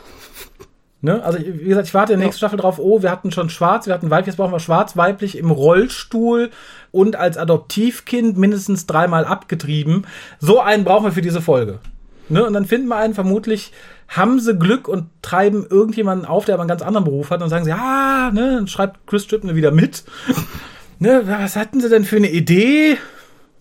[1.00, 1.22] Ne?
[1.22, 3.86] Also, wie gesagt, ich warte in der nächsten Staffel drauf, oh, wir hatten schon schwarz,
[3.86, 6.50] wir hatten weiblich, jetzt brauchen wir schwarz, weiblich im Rollstuhl
[6.92, 10.06] und als Adoptivkind mindestens dreimal abgetrieben.
[10.38, 11.80] So einen brauchen wir für diese Folge.
[12.28, 12.46] Ne?
[12.46, 13.72] Und dann finden wir einen, vermutlich
[14.06, 17.48] haben sie Glück und treiben irgendjemanden auf, der aber einen ganz anderen Beruf hat und
[17.48, 20.04] sagen sie, ah, ne, dann schreibt Chris Chibnall wieder mit.
[20.98, 22.96] ne, was hatten sie denn für eine Idee?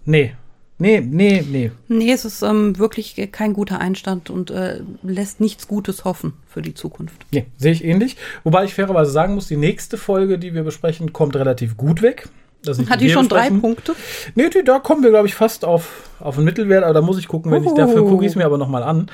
[0.06, 0.36] Nee.
[0.82, 1.72] Nee, nee, nee.
[1.90, 6.64] Nee, es ist ähm, wirklich kein guter Einstand und äh, lässt nichts Gutes hoffen für
[6.64, 7.24] die Zukunft.
[7.32, 8.18] Nee, sehe ich ähnlich.
[8.44, 12.30] Wobei ich fairerweise sagen muss, die nächste Folge, die wir besprechen, kommt relativ gut weg.
[12.64, 13.94] Das Hat die schon drei Punkte?
[14.34, 17.20] Nee, die, da kommen wir, glaube ich, fast auf, auf einen Mittelwert, aber da muss
[17.20, 17.68] ich gucken, wenn oh.
[17.68, 19.08] ich dafür gucke ich es mir aber nochmal an.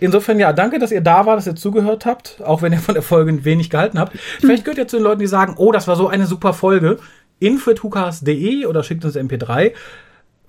[0.00, 2.94] Insofern, ja, danke, dass ihr da wart, dass ihr zugehört habt, auch wenn ihr von
[2.94, 4.18] der Folge wenig gehalten habt.
[4.40, 6.98] Vielleicht gehört ihr zu den Leuten, die sagen, oh, das war so eine super Folge.
[7.40, 9.72] info.hukas.de oder schickt uns MP3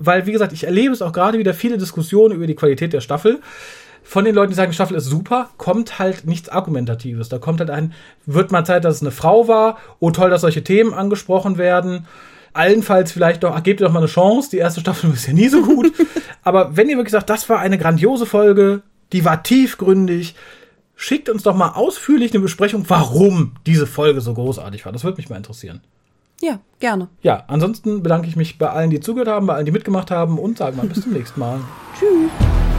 [0.04, 3.02] weil, wie gesagt, ich erlebe es auch gerade wieder viele Diskussionen über die Qualität der
[3.02, 3.40] Staffel.
[4.04, 7.30] Von den Leuten, die sagen, die Staffel ist super, kommt halt nichts Argumentatives.
[7.30, 7.94] Da kommt halt ein,
[8.26, 9.78] wird mal Zeit, dass es eine Frau war.
[10.00, 12.08] Oh, toll, dass solche Themen angesprochen werden.
[12.54, 14.50] Allenfalls vielleicht doch, ach, gebt ihr doch mal eine Chance.
[14.50, 15.94] Die erste Staffel ist ja nie so gut.
[16.44, 18.82] Aber wenn ihr wirklich sagt, das war eine grandiose Folge,
[19.14, 20.36] die war tiefgründig,
[20.96, 24.92] schickt uns doch mal ausführlich eine Besprechung, warum diese Folge so großartig war.
[24.92, 25.82] Das würde mich mal interessieren.
[26.42, 27.10] Ja, gerne.
[27.22, 30.40] Ja, ansonsten bedanke ich mich bei allen, die zugehört haben, bei allen, die mitgemacht haben
[30.40, 31.60] und sage mal bis zum nächsten Mal.
[31.98, 32.71] Tschüss.